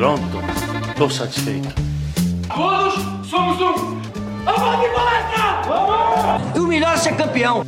[0.00, 0.22] Pronto,
[0.96, 1.68] tô satisfeito.
[2.48, 2.94] Todos
[3.28, 4.00] somos um!
[4.46, 5.62] Vamos de palestra!
[5.66, 6.56] Vamos!
[6.56, 7.66] E o melhor é ser campeão!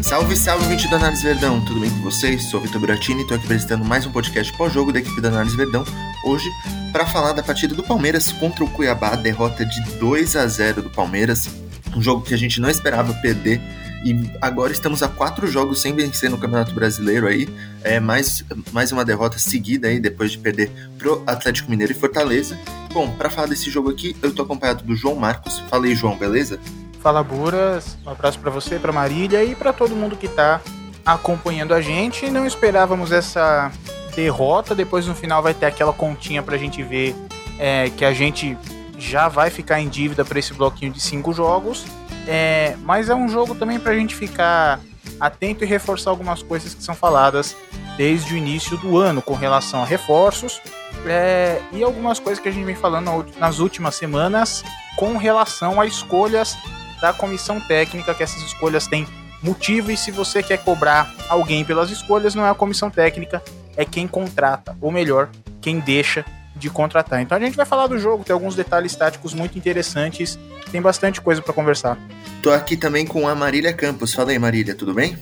[0.00, 2.44] Salve, salve, gente da Análise Verdão, tudo bem com vocês?
[2.44, 5.56] Sou Vitor Buratini e estou aqui apresentando mais um podcast pós-jogo da equipe da Análise
[5.56, 5.84] Verdão,
[6.24, 6.48] hoje
[6.92, 10.90] para falar da partida do Palmeiras contra o Cuiabá, derrota de 2 a 0 do
[10.90, 11.48] Palmeiras,
[11.96, 13.60] um jogo que a gente não esperava perder
[14.04, 17.48] e agora estamos a quatro jogos sem vencer no Campeonato Brasileiro aí,
[17.82, 22.58] é mais, mais uma derrota seguida aí depois de perder pro Atlético Mineiro e Fortaleza.
[22.92, 25.58] Bom, para falar desse jogo aqui, eu tô acompanhado do João Marcos.
[25.68, 26.60] Falei, João, beleza?
[27.00, 30.60] Fala Buras, um abraço para você, para Marília e para todo mundo que tá
[31.04, 32.30] acompanhando a gente.
[32.30, 33.72] Não esperávamos essa
[34.14, 37.14] derrota, depois no final vai ter aquela continha pra gente ver
[37.58, 38.56] é, que a gente
[38.98, 41.84] já vai ficar em dívida para esse bloquinho de cinco jogos.
[42.26, 44.80] É, mas é um jogo também pra gente ficar
[45.20, 47.56] atento e reforçar algumas coisas que são faladas
[47.96, 50.60] desde o início do ano com relação a reforços
[51.06, 54.64] é, e algumas coisas que a gente vem falando nas últimas semanas
[54.96, 56.56] com relação a escolhas
[57.00, 59.06] da comissão técnica, que essas escolhas têm
[59.42, 63.42] motivo e se você quer cobrar alguém pelas escolhas, não é a comissão técnica,
[63.76, 65.28] é quem contrata, ou melhor,
[65.60, 66.24] quem deixa
[66.56, 67.20] de contratar.
[67.20, 70.38] Então a gente vai falar do jogo, tem alguns detalhes táticos muito interessantes,
[70.72, 71.98] tem bastante coisa para conversar.
[72.42, 74.14] Tô aqui também com a Marília Campos.
[74.14, 75.16] Fala aí, Marília, tudo bem?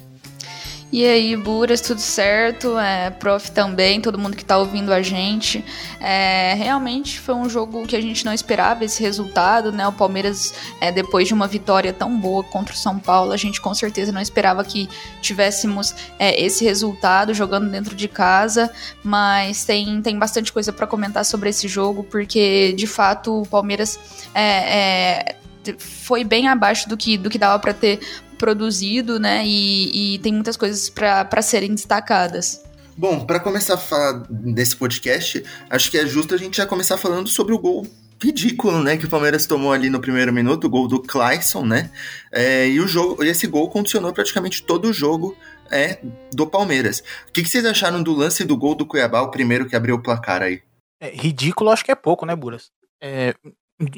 [0.94, 2.78] E aí, Buras, tudo certo?
[2.78, 5.64] É, prof também, todo mundo que tá ouvindo a gente.
[5.98, 9.88] É, realmente foi um jogo que a gente não esperava esse resultado, né?
[9.88, 13.60] O Palmeiras, é, depois de uma vitória tão boa contra o São Paulo, a gente
[13.60, 14.88] com certeza não esperava que
[15.20, 18.70] tivéssemos é, esse resultado jogando dentro de casa,
[19.02, 23.98] mas tem, tem bastante coisa para comentar sobre esse jogo, porque de fato o Palmeiras
[24.32, 25.36] é, é
[25.78, 28.00] foi bem abaixo do que, do que dava para ter
[28.34, 29.44] produzido, né?
[29.46, 32.62] E, e tem muitas coisas para serem destacadas.
[32.96, 36.96] Bom, para começar a falar desse podcast, acho que é justo a gente já começar
[36.96, 37.84] falando sobre o gol
[38.22, 41.90] ridículo, né, que o Palmeiras tomou ali no primeiro minuto, o gol do Clayson, né?
[42.33, 45.36] É, e o jogo, esse gol condicionou praticamente todo o jogo
[45.70, 45.98] é,
[46.33, 47.02] do Palmeiras.
[47.28, 49.96] O que, que, vocês acharam do lance do gol do Cuiabá, o primeiro que abriu
[49.96, 50.62] o placar aí?
[51.01, 52.70] É, ridículo, acho que é pouco, né, Buras?
[53.02, 53.34] É,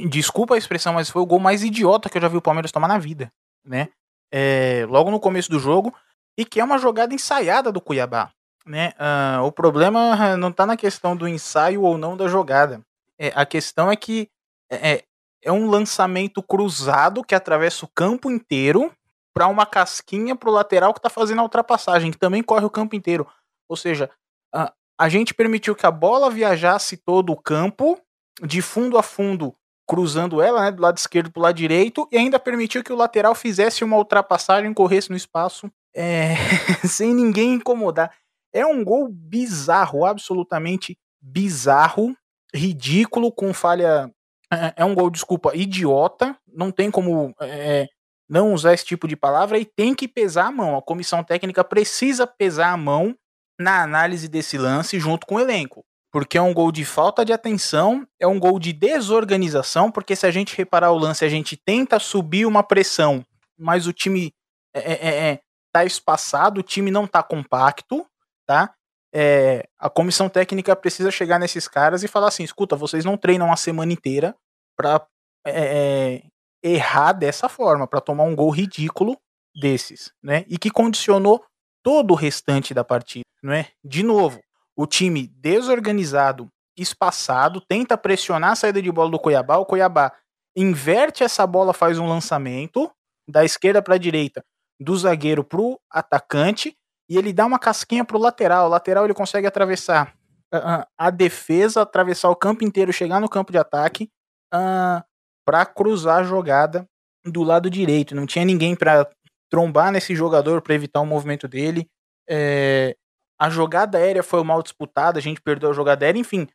[0.08, 2.72] desculpa a expressão, mas foi o gol mais idiota que eu já vi o Palmeiras
[2.72, 3.30] tomar na vida,
[3.64, 3.88] né?
[4.32, 5.94] É, logo no começo do jogo
[6.36, 8.30] e que é uma jogada ensaiada do Cuiabá.
[8.66, 8.92] Né?
[8.98, 12.80] Uh, o problema não está na questão do ensaio ou não da jogada.
[13.18, 14.28] É, a questão é que
[14.70, 15.04] é, é,
[15.42, 18.92] é um lançamento cruzado que atravessa o campo inteiro
[19.32, 22.70] para uma casquinha para o lateral que está fazendo a ultrapassagem, que também corre o
[22.70, 23.26] campo inteiro.
[23.68, 24.10] Ou seja,
[24.52, 28.00] a, a gente permitiu que a bola viajasse todo o campo,
[28.42, 29.54] de fundo a fundo,
[29.86, 32.96] cruzando ela, né, do lado esquerdo para o lado direito, e ainda permitiu que o
[32.96, 36.34] lateral fizesse uma ultrapassagem, corresse no espaço, é,
[36.86, 38.12] sem ninguém incomodar.
[38.52, 42.16] É um gol bizarro, absolutamente bizarro,
[42.54, 44.10] ridículo, com falha.
[44.52, 46.36] É, é um gol, desculpa, idiota.
[46.46, 47.86] Não tem como é,
[48.28, 50.76] não usar esse tipo de palavra e tem que pesar a mão.
[50.76, 53.14] A comissão técnica precisa pesar a mão
[53.58, 55.84] na análise desse lance junto com o elenco
[56.16, 60.26] porque é um gol de falta de atenção, é um gol de desorganização, porque se
[60.26, 63.22] a gente reparar o lance, a gente tenta subir uma pressão,
[63.54, 64.32] mas o time
[64.72, 65.40] é, é, é, é
[65.70, 68.06] tá espaçado, o time não tá compacto,
[68.46, 68.72] tá?
[69.14, 73.52] É, a comissão técnica precisa chegar nesses caras e falar assim: escuta, vocês não treinam
[73.52, 74.34] a semana inteira
[74.74, 75.06] para
[75.46, 76.22] é,
[76.62, 79.18] errar dessa forma, para tomar um gol ridículo
[79.54, 80.46] desses, né?
[80.48, 81.44] E que condicionou
[81.82, 83.68] todo o restante da partida, não é?
[83.84, 84.40] De novo,
[84.76, 89.56] o time desorganizado, espaçado, tenta pressionar a saída de bola do Cuiabá.
[89.56, 90.12] O Cuiabá
[90.56, 92.90] inverte essa bola, faz um lançamento
[93.28, 94.44] da esquerda para a direita,
[94.80, 96.76] do zagueiro para o atacante,
[97.08, 98.66] e ele dá uma casquinha para o lateral.
[98.66, 100.14] O lateral ele consegue atravessar
[100.54, 104.10] uh, a defesa, atravessar o campo inteiro, chegar no campo de ataque
[104.54, 105.02] uh,
[105.44, 106.86] para cruzar a jogada
[107.24, 108.14] do lado direito.
[108.14, 109.08] Não tinha ninguém para
[109.50, 111.88] trombar nesse jogador para evitar o movimento dele.
[112.28, 112.96] É,
[113.38, 116.48] a jogada aérea foi mal disputada, a gente perdeu a jogada aérea, enfim,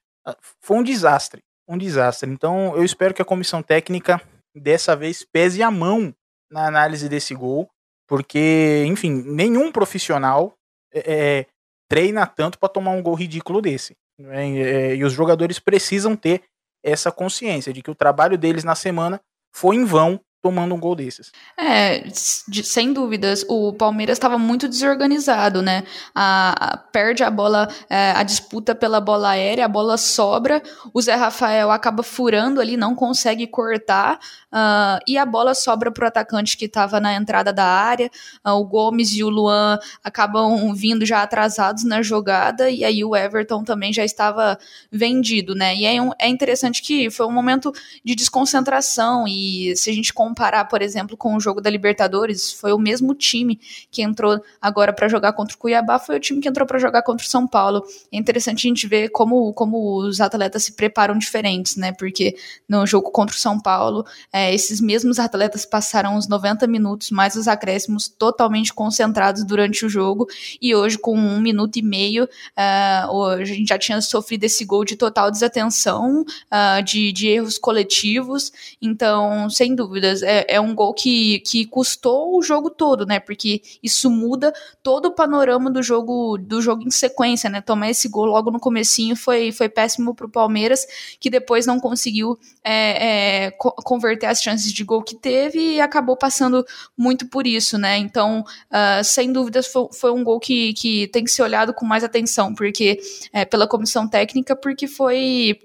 [0.60, 1.42] foi um desastre.
[1.68, 2.30] Um desastre.
[2.30, 4.22] Então, eu espero que a comissão técnica
[4.56, 6.14] dessa vez pese a mão
[6.52, 7.70] na análise desse gol,
[8.08, 10.54] porque, enfim, nenhum profissional
[10.94, 11.46] é, é
[11.88, 13.96] treina tanto para tomar um gol ridículo desse.
[14.20, 14.58] Né?
[14.58, 16.44] É, e os jogadores precisam ter
[16.84, 19.22] essa consciência de que o trabalho deles na semana
[19.54, 21.32] foi em vão tomando um gol desses.
[21.56, 22.00] É,
[22.48, 23.46] de, sem dúvidas.
[23.48, 25.84] O Palmeiras estava muito desorganizado, né?
[26.16, 30.62] A, a perde a bola, é, a disputa pela bola aérea, a bola sobra,
[30.94, 34.20] o Zé Rafael acaba furando ali, não consegue cortar,
[34.52, 38.10] uh, e a bola sobra para o atacante que estava na entrada da área.
[38.46, 43.16] Uh, o Gomes e o Luan acabam vindo já atrasados na jogada, e aí o
[43.16, 44.58] Everton também já estava
[44.92, 45.76] vendido, né?
[45.76, 47.72] E é, um, é interessante que foi um momento
[48.04, 52.72] de desconcentração, e se a gente comparar, por exemplo, com o jogo da Libertadores, foi
[52.72, 53.60] o mesmo time
[53.92, 57.02] que entrou agora para jogar contra o Cuiabá, foi o time que entrou para jogar
[57.02, 57.84] contra o São Paulo.
[58.10, 61.92] É interessante a gente ver como, como os atletas se preparam diferentes, né?
[61.92, 62.38] Porque
[62.68, 67.36] no jogo contra o São Paulo, é, esses mesmos atletas passaram os 90 minutos mais
[67.36, 70.28] os acréscimos totalmente concentrados durante o jogo,
[70.62, 74.86] e hoje, com um minuto e meio, uh, a gente já tinha sofrido esse gol
[74.86, 78.52] de total desatenção, uh, de, de erros coletivos,
[78.82, 83.20] então, sem dúvidas, é, é um gol que, que custou o jogo todo, né?
[83.20, 84.54] Porque isso muda
[84.84, 87.62] todo o panorama do jogo do jogo em sequência, né?
[87.62, 90.86] Tomar esse gol logo no comecinho foi, foi péssimo para o Palmeiras,
[91.20, 95.82] que depois não conseguiu é, é, co converter as chances de gol que teve e
[95.82, 96.66] acabou passando
[96.98, 97.98] muito por isso, né?
[97.98, 101.86] Então, uh, sem dúvidas, foi, foi, um gol que, que tem que ser olhado com
[101.86, 103.00] mais atenção, porque
[103.34, 105.60] é, pela comissão técnica, porque foi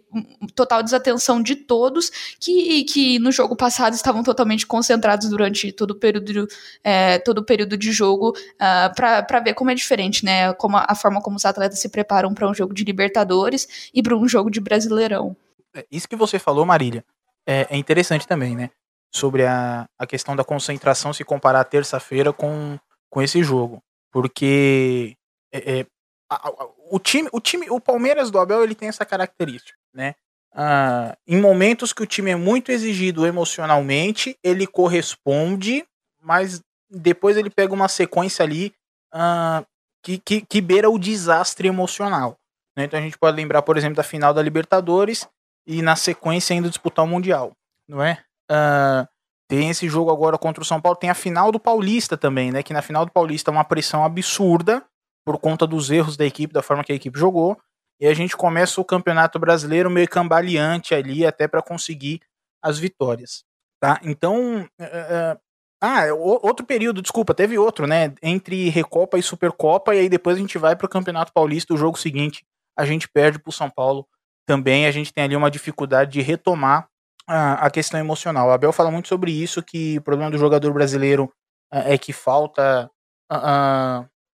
[0.54, 2.10] total desatenção de todos
[2.40, 6.46] que, que no jogo passado estavam totalmente concentrados durante todo o período,
[6.82, 10.52] é, todo o período de jogo uh, ah, para ver como é diferente, né?
[10.54, 14.02] Como a, a forma como os atletas se preparam para um jogo de Libertadores e
[14.02, 15.36] para um jogo de Brasileirão.
[15.74, 17.04] É, isso que você falou, Marília,
[17.46, 18.70] é, é interessante também, né?
[19.12, 22.78] Sobre a, a questão da concentração se comparar terça-feira com,
[23.08, 23.82] com esse jogo.
[24.12, 25.16] Porque
[25.52, 25.86] é, é,
[26.30, 30.14] a, a, o time, o time, o Palmeiras do Abel, ele tem essa característica né?
[30.58, 35.84] Ah, em momentos que o time é muito exigido emocionalmente, ele corresponde,
[36.18, 38.72] mas depois ele pega uma sequência ali
[39.12, 39.62] ah,
[40.02, 42.38] que, que, que, beira o desastre emocional.
[42.74, 42.84] Né?
[42.84, 45.28] Então a gente pode lembrar, por exemplo, da final da Libertadores
[45.66, 47.52] e na sequência ainda disputar o Mundial,
[47.86, 48.24] não é?
[48.50, 49.06] Ah,
[49.50, 52.62] tem esse jogo agora contra o São Paulo, tem a final do Paulista também, né?
[52.62, 54.82] Que na final do Paulista é uma pressão absurda
[55.22, 57.58] por conta dos erros da equipe, da forma que a equipe jogou
[58.00, 62.20] e a gente começa o Campeonato Brasileiro meio cambaleante ali até para conseguir
[62.62, 63.44] as vitórias,
[63.80, 64.00] tá?
[64.02, 65.40] Então, uh,
[65.80, 68.14] ah, outro período, desculpa, teve outro, né?
[68.22, 71.76] Entre Recopa e Supercopa e aí depois a gente vai para o Campeonato Paulista, o
[71.76, 72.44] jogo seguinte
[72.76, 74.06] a gente perde para o São Paulo.
[74.46, 76.88] Também a gente tem ali uma dificuldade de retomar
[77.26, 78.48] a questão emocional.
[78.48, 81.24] O Abel fala muito sobre isso, que o problema do jogador brasileiro
[81.72, 82.90] uh, é que falta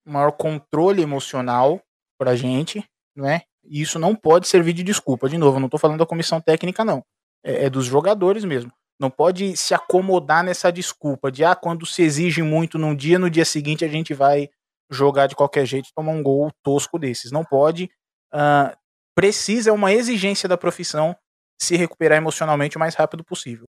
[0.07, 1.81] maior controle emocional
[2.19, 2.85] pra gente,
[3.17, 3.43] não é?
[3.65, 5.29] E isso não pode servir de desculpa.
[5.29, 7.05] De novo, eu não estou falando da comissão técnica, não.
[7.45, 8.73] É, é, dos jogadores mesmo.
[9.01, 13.31] Não pode se acomodar nessa desculpa de, ah, quando se exige muito num dia, no
[13.31, 14.49] dia seguinte a gente vai
[14.91, 17.33] jogar de qualquer jeito e tomar um gol tosco desses.
[17.33, 17.91] Não pode.
[18.33, 18.77] Uh,
[19.15, 21.17] precisa, é uma exigência da profissão
[21.61, 23.67] se recuperar emocionalmente o mais rápido possível.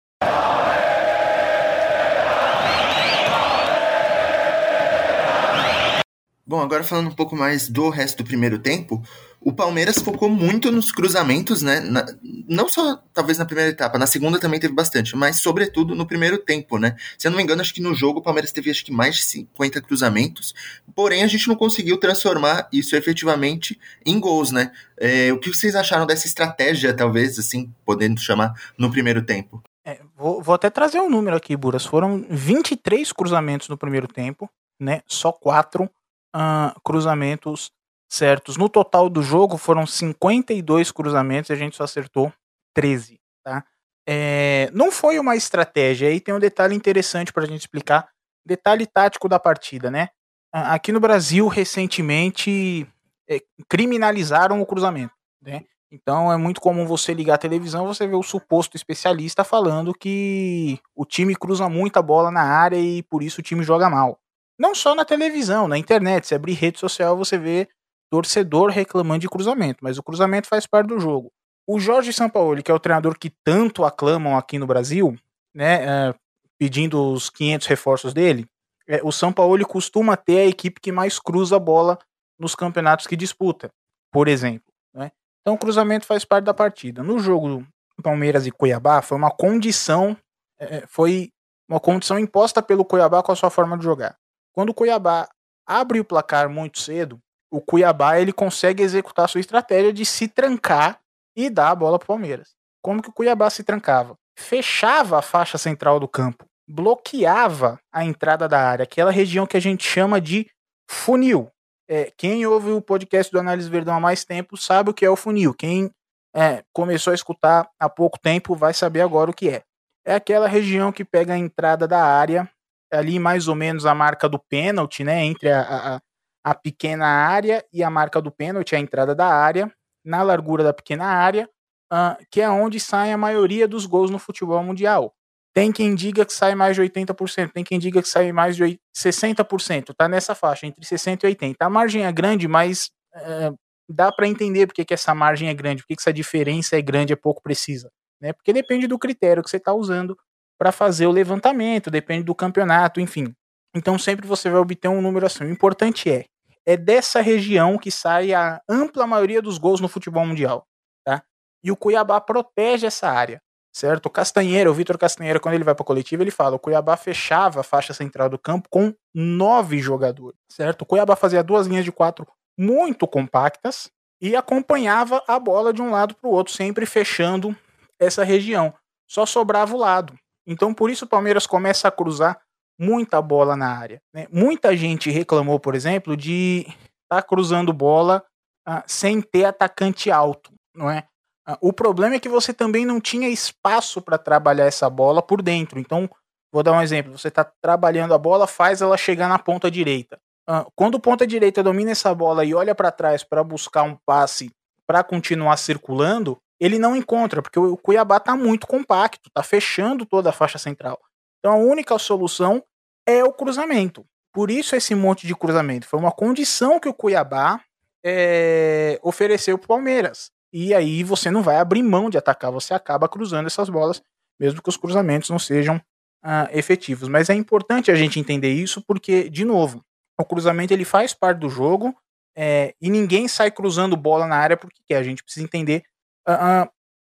[6.54, 9.02] Bom, agora falando um pouco mais do resto do primeiro tempo,
[9.42, 11.80] o Palmeiras focou muito nos cruzamentos, né?
[11.80, 12.06] Na,
[12.48, 16.38] não só talvez na primeira etapa, na segunda também teve bastante, mas sobretudo no primeiro
[16.38, 16.96] tempo, né?
[17.18, 19.16] Se eu não me engano, acho que no jogo o Palmeiras teve acho que mais
[19.16, 20.54] de 50 cruzamentos,
[20.94, 24.72] porém a gente não conseguiu transformar isso efetivamente em gols, né?
[25.00, 29.60] É, o que vocês acharam dessa estratégia, talvez, assim, podendo chamar, no primeiro tempo?
[29.84, 31.84] É, vou, vou até trazer um número aqui, Buras.
[31.84, 34.48] Foram 23 cruzamentos no primeiro tempo,
[34.80, 35.02] né?
[35.08, 35.90] Só quatro
[36.36, 37.72] uh, cruzamentos
[38.10, 38.58] certos.
[38.58, 42.32] No total do jogo foram 52 cruzamentos e a gente só acertou
[42.74, 43.64] 13, tá?
[44.08, 48.10] É, não foi uma estratégia, aí tem um detalhe interessante para a gente explicar,
[48.46, 50.10] detalhe tático da partida, né?
[50.52, 52.86] Aqui no Brasil, recentemente,
[53.28, 55.64] é, criminalizaram o cruzamento, né?
[55.92, 60.80] Então é muito comum você ligar a televisão, você ver o suposto especialista falando que
[60.96, 64.20] o time cruza muita bola na área e por isso o time joga mal.
[64.58, 66.28] Não só na televisão, na internet.
[66.28, 67.68] Se abrir rede social, você vê
[68.10, 71.32] torcedor reclamando de cruzamento, mas o cruzamento faz parte do jogo.
[71.68, 75.18] O Jorge Sampaoli, que é o treinador que tanto aclamam aqui no Brasil,
[75.56, 76.16] né, é,
[76.60, 78.46] pedindo os 500 reforços dele,
[78.88, 81.98] é, o Sampaoli costuma ter a equipe que mais cruza a bola
[82.38, 83.72] nos campeonatos que disputa,
[84.12, 84.72] por exemplo.
[84.94, 85.12] Né?
[85.42, 87.02] Então o cruzamento faz parte da partida.
[87.02, 87.66] No jogo
[88.04, 90.16] Palmeiras e Cuiabá foi uma condição,
[90.60, 91.32] é, foi
[91.68, 94.18] uma condição imposta pelo Cuiabá com a sua forma de jogar.
[94.54, 95.28] Quando o Cuiabá
[95.66, 97.20] abre o placar muito cedo,
[97.52, 101.00] o Cuiabá ele consegue executar a sua estratégia de se trancar
[101.36, 102.56] e dar a bola para o Palmeiras.
[102.82, 104.16] Como que o Cuiabá se trancava?
[104.38, 109.60] Fechava a faixa central do campo bloqueava a entrada da área, aquela região que a
[109.60, 110.50] gente chama de
[110.90, 111.50] funil.
[111.88, 115.10] É, quem ouve o podcast do Análise Verdão há mais tempo sabe o que é
[115.10, 115.54] o funil.
[115.54, 115.92] Quem
[116.36, 119.64] é, começou a escutar há pouco tempo vai saber agora o que é.
[120.06, 122.50] É aquela região que pega a entrada da área,
[122.94, 125.24] ali mais ou menos a marca do pênalti, né?
[125.26, 126.02] Entre a, a,
[126.44, 129.72] a pequena área e a marca do pênalti, a entrada da área,
[130.06, 131.50] na largura da pequena área,
[131.92, 135.14] uh, que é onde sai a maioria dos gols no futebol mundial.
[135.54, 138.80] Tem quem diga que sai mais de 80%, tem quem diga que sai mais de
[138.96, 141.56] 60%, tá nessa faixa, entre 60% e 80%.
[141.60, 143.56] A margem é grande, mas uh,
[143.88, 147.14] dá para entender porque que essa margem é grande, porque que essa diferença é grande,
[147.14, 147.92] é pouco precisa.
[148.20, 148.34] Né?
[148.34, 150.18] Porque depende do critério que você está usando
[150.58, 153.34] para fazer o levantamento, depende do campeonato, enfim.
[153.76, 155.46] Então sempre você vai obter um número assim.
[155.46, 156.26] O importante é,
[156.66, 160.66] é dessa região que sai a ampla maioria dos gols no futebol mundial,
[161.04, 161.24] tá?
[161.64, 163.42] E o Cuiabá protege essa área,
[163.74, 164.06] certo?
[164.06, 167.62] O Castanheira, o Vitor Castanheira, quando ele vai para coletiva, ele fala: o Cuiabá fechava
[167.62, 170.84] a faixa central do campo com nove jogadores, certo?
[170.84, 173.90] O Cuiabá fazia duas linhas de quatro muito compactas
[174.22, 177.56] e acompanhava a bola de um lado para o outro, sempre fechando
[178.00, 178.74] essa região.
[179.06, 180.18] Só sobrava o lado.
[180.48, 182.40] Então, por isso o Palmeiras começa a cruzar
[182.80, 184.02] muita bola na área.
[184.14, 184.28] Né?
[184.32, 188.24] Muita gente reclamou, por exemplo, de estar tá cruzando bola
[188.68, 191.08] uh, sem ter atacante alto, não é?
[191.48, 195.42] Uh, o problema é que você também não tinha espaço para trabalhar essa bola por
[195.42, 195.80] dentro.
[195.80, 196.10] Então,
[196.52, 200.18] vou dar um exemplo: você está trabalhando a bola, faz ela chegar na ponta direita.
[200.50, 203.98] Uh, quando o ponta direita domina essa bola e olha para trás para buscar um
[204.06, 204.52] passe
[204.86, 210.30] para continuar circulando, ele não encontra, porque o Cuiabá está muito compacto, está fechando toda
[210.30, 211.00] a faixa central.
[211.40, 212.64] Então a única solução
[213.06, 214.06] é o cruzamento.
[214.34, 215.88] Por isso esse monte de cruzamento.
[215.88, 217.62] Foi uma condição que o Cuiabá
[218.04, 220.32] é, ofereceu para o Palmeiras.
[220.52, 224.02] E aí você não vai abrir mão de atacar, você acaba cruzando essas bolas,
[224.40, 225.82] mesmo que os cruzamentos não sejam
[226.24, 227.10] ah, efetivos.
[227.10, 229.84] Mas é importante a gente entender isso porque, de novo,
[230.20, 231.96] o cruzamento ele faz parte do jogo
[232.36, 234.98] é, e ninguém sai cruzando bola na área porque quer.
[234.98, 235.84] A gente precisa entender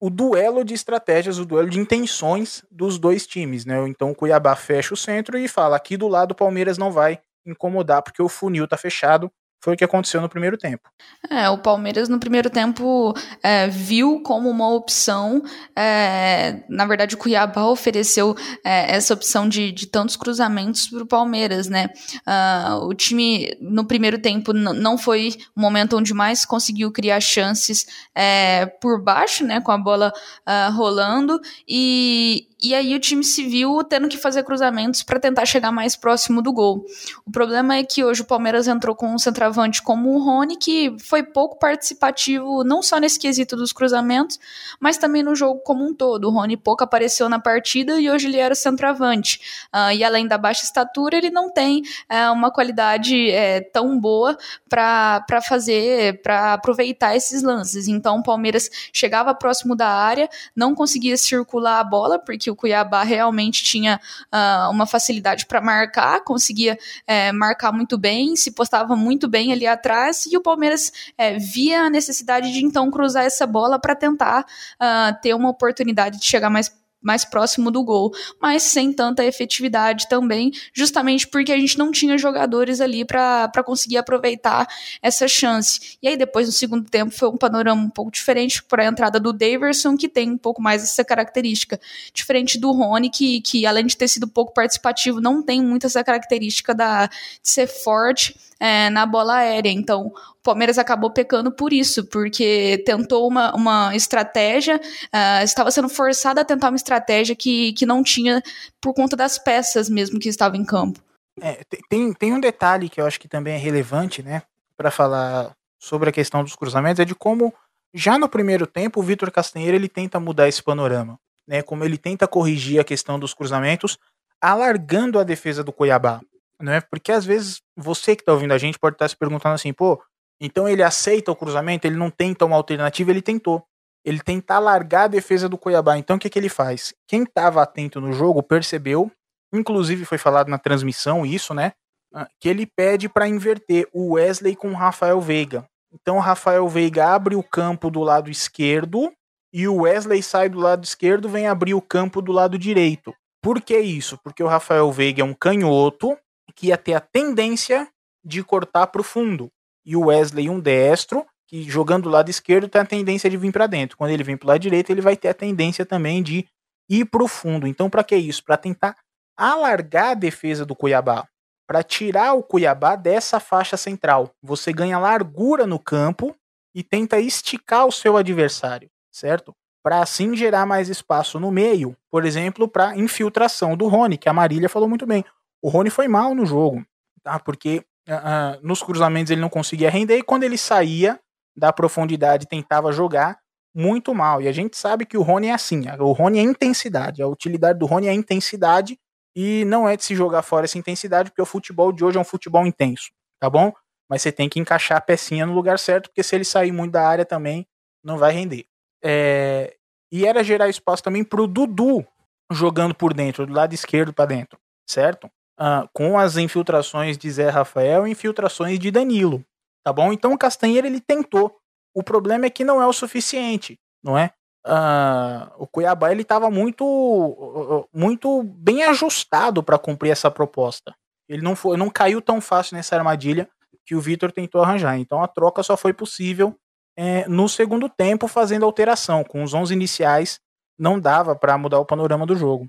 [0.00, 3.76] o duelo de estratégias, o duelo de intenções dos dois times, né?
[3.88, 7.20] Então o Cuiabá fecha o centro e fala: aqui do lado o Palmeiras não vai
[7.46, 9.30] incomodar porque o funil tá fechado
[9.62, 10.90] foi o que aconteceu no primeiro tempo.
[11.30, 15.40] É, o Palmeiras no primeiro tempo é, viu como uma opção.
[15.76, 21.06] É, na verdade, o Cuiabá ofereceu é, essa opção de, de tantos cruzamentos para o
[21.06, 21.88] Palmeiras, né?
[22.26, 27.86] Uh, o time no primeiro tempo não foi o momento onde mais conseguiu criar chances
[28.16, 29.60] é, por baixo, né?
[29.60, 34.42] Com a bola uh, rolando e, e aí o time se viu tendo que fazer
[34.42, 36.84] cruzamentos para tentar chegar mais próximo do gol.
[37.24, 39.18] O problema é que hoje o Palmeiras entrou com um
[39.52, 44.38] centroavante como o Rony, que foi pouco participativo, não só nesse quesito dos cruzamentos,
[44.80, 46.28] mas também no jogo como um todo.
[46.28, 49.40] O Rony pouco apareceu na partida e hoje ele era o centroavante.
[49.72, 54.36] Uh, e além da baixa estatura, ele não tem uh, uma qualidade uh, tão boa
[54.68, 57.86] para fazer, para aproveitar esses lances.
[57.86, 63.02] Então o Palmeiras chegava próximo da área, não conseguia circular a bola, porque o Cuiabá
[63.02, 64.00] realmente tinha
[64.32, 69.66] uh, uma facilidade para marcar, conseguia é, marcar muito bem, se postava muito bem ali
[69.66, 74.42] atrás, e o Palmeiras é, via a necessidade de então cruzar essa bola para tentar
[74.42, 76.70] uh, ter uma oportunidade de chegar mais
[77.02, 82.16] mais próximo do gol, mas sem tanta efetividade também, justamente porque a gente não tinha
[82.16, 84.66] jogadores ali para conseguir aproveitar
[85.02, 85.98] essa chance.
[86.00, 89.18] E aí depois no segundo tempo foi um panorama um pouco diferente para a entrada
[89.18, 91.80] do Daverson, que tem um pouco mais essa característica,
[92.14, 96.04] diferente do Rony, que, que além de ter sido pouco participativo, não tem muito essa
[96.04, 99.70] característica da, de ser forte é, na bola aérea.
[99.70, 105.88] Então, o Palmeiras acabou pecando por isso, porque tentou uma, uma estratégia, uh, estava sendo
[105.88, 108.40] forçado a tentar uma estratégia que, que não tinha
[108.80, 111.00] por conta das peças mesmo que estavam em campo.
[111.40, 114.42] É, tem, tem um detalhe que eu acho que também é relevante, né,
[114.76, 117.52] para falar sobre a questão dos cruzamentos, é de como
[117.92, 121.98] já no primeiro tempo o Vitor Castanheira ele tenta mudar esse panorama, né, como ele
[121.98, 123.98] tenta corrigir a questão dos cruzamentos,
[124.40, 126.20] alargando a defesa do Cuiabá
[126.62, 126.80] né?
[126.80, 129.72] Porque às vezes você que está ouvindo a gente pode estar tá se perguntando assim,
[129.72, 130.02] pô,
[130.40, 133.64] então ele aceita o cruzamento, ele não tenta uma alternativa, ele tentou.
[134.04, 135.96] Ele tenta largar a defesa do Cuiabá.
[135.96, 136.92] Então o que, que ele faz?
[137.06, 139.10] Quem estava atento no jogo percebeu,
[139.52, 141.72] inclusive foi falado na transmissão isso, né?
[142.12, 145.64] Ah, que ele pede para inverter o Wesley com o Rafael Veiga.
[145.92, 149.12] Então o Rafael Veiga abre o campo do lado esquerdo
[149.52, 153.14] e o Wesley sai do lado esquerdo, vem abrir o campo do lado direito.
[153.42, 154.18] Por que isso?
[154.24, 156.16] Porque o Rafael Veiga é um canhoto
[156.52, 157.88] que ia ter a tendência
[158.24, 159.50] de cortar para o fundo.
[159.84, 163.52] E o Wesley, um destro, que jogando do lado esquerdo tem a tendência de vir
[163.52, 163.96] para dentro.
[163.96, 166.46] Quando ele vem para o lado direito, ele vai ter a tendência também de
[166.88, 167.66] ir para o fundo.
[167.66, 168.44] Então, para que isso?
[168.44, 168.96] Para tentar
[169.36, 171.26] alargar a defesa do Cuiabá,
[171.66, 174.30] para tirar o Cuiabá dessa faixa central.
[174.42, 176.34] Você ganha largura no campo
[176.74, 179.52] e tenta esticar o seu adversário, certo?
[179.82, 184.32] Para assim gerar mais espaço no meio, por exemplo, para infiltração do Rony, que a
[184.32, 185.24] Marília falou muito bem.
[185.62, 186.84] O Rony foi mal no jogo,
[187.22, 187.38] tá?
[187.38, 191.20] Porque uh, nos cruzamentos ele não conseguia render e quando ele saía
[191.56, 193.38] da profundidade tentava jogar
[193.74, 194.42] muito mal.
[194.42, 195.84] E a gente sabe que o Rony é assim.
[195.98, 197.22] O Rony é intensidade.
[197.22, 198.98] A utilidade do Rony é intensidade
[199.34, 202.20] e não é de se jogar fora essa intensidade, porque o futebol de hoje é
[202.20, 203.72] um futebol intenso, tá bom?
[204.08, 206.92] Mas você tem que encaixar a pecinha no lugar certo, porque se ele sair muito
[206.92, 207.66] da área também,
[208.04, 208.66] não vai render.
[209.02, 209.74] É...
[210.10, 212.06] E era gerar espaço também pro Dudu
[212.50, 215.30] jogando por dentro, do lado esquerdo para dentro, certo?
[215.64, 219.44] Ah, com as infiltrações de Zé Rafael e infiltrações de Danilo,
[219.84, 220.12] tá bom?
[220.12, 221.56] Então o Castanheira ele tentou.
[221.94, 224.32] O problema é que não é o suficiente, não é?
[224.66, 230.96] Uh, o Cuiabá ele estava muito muito bem ajustado para cumprir essa proposta.
[231.28, 233.48] Ele não foi, não caiu tão fácil nessa armadilha
[233.86, 234.98] que o Vitor tentou arranjar.
[234.98, 236.56] Então a troca só foi possível
[236.96, 239.22] é, no segundo tempo fazendo alteração.
[239.22, 240.40] Com os 11 iniciais
[240.76, 242.68] não dava para mudar o panorama do jogo.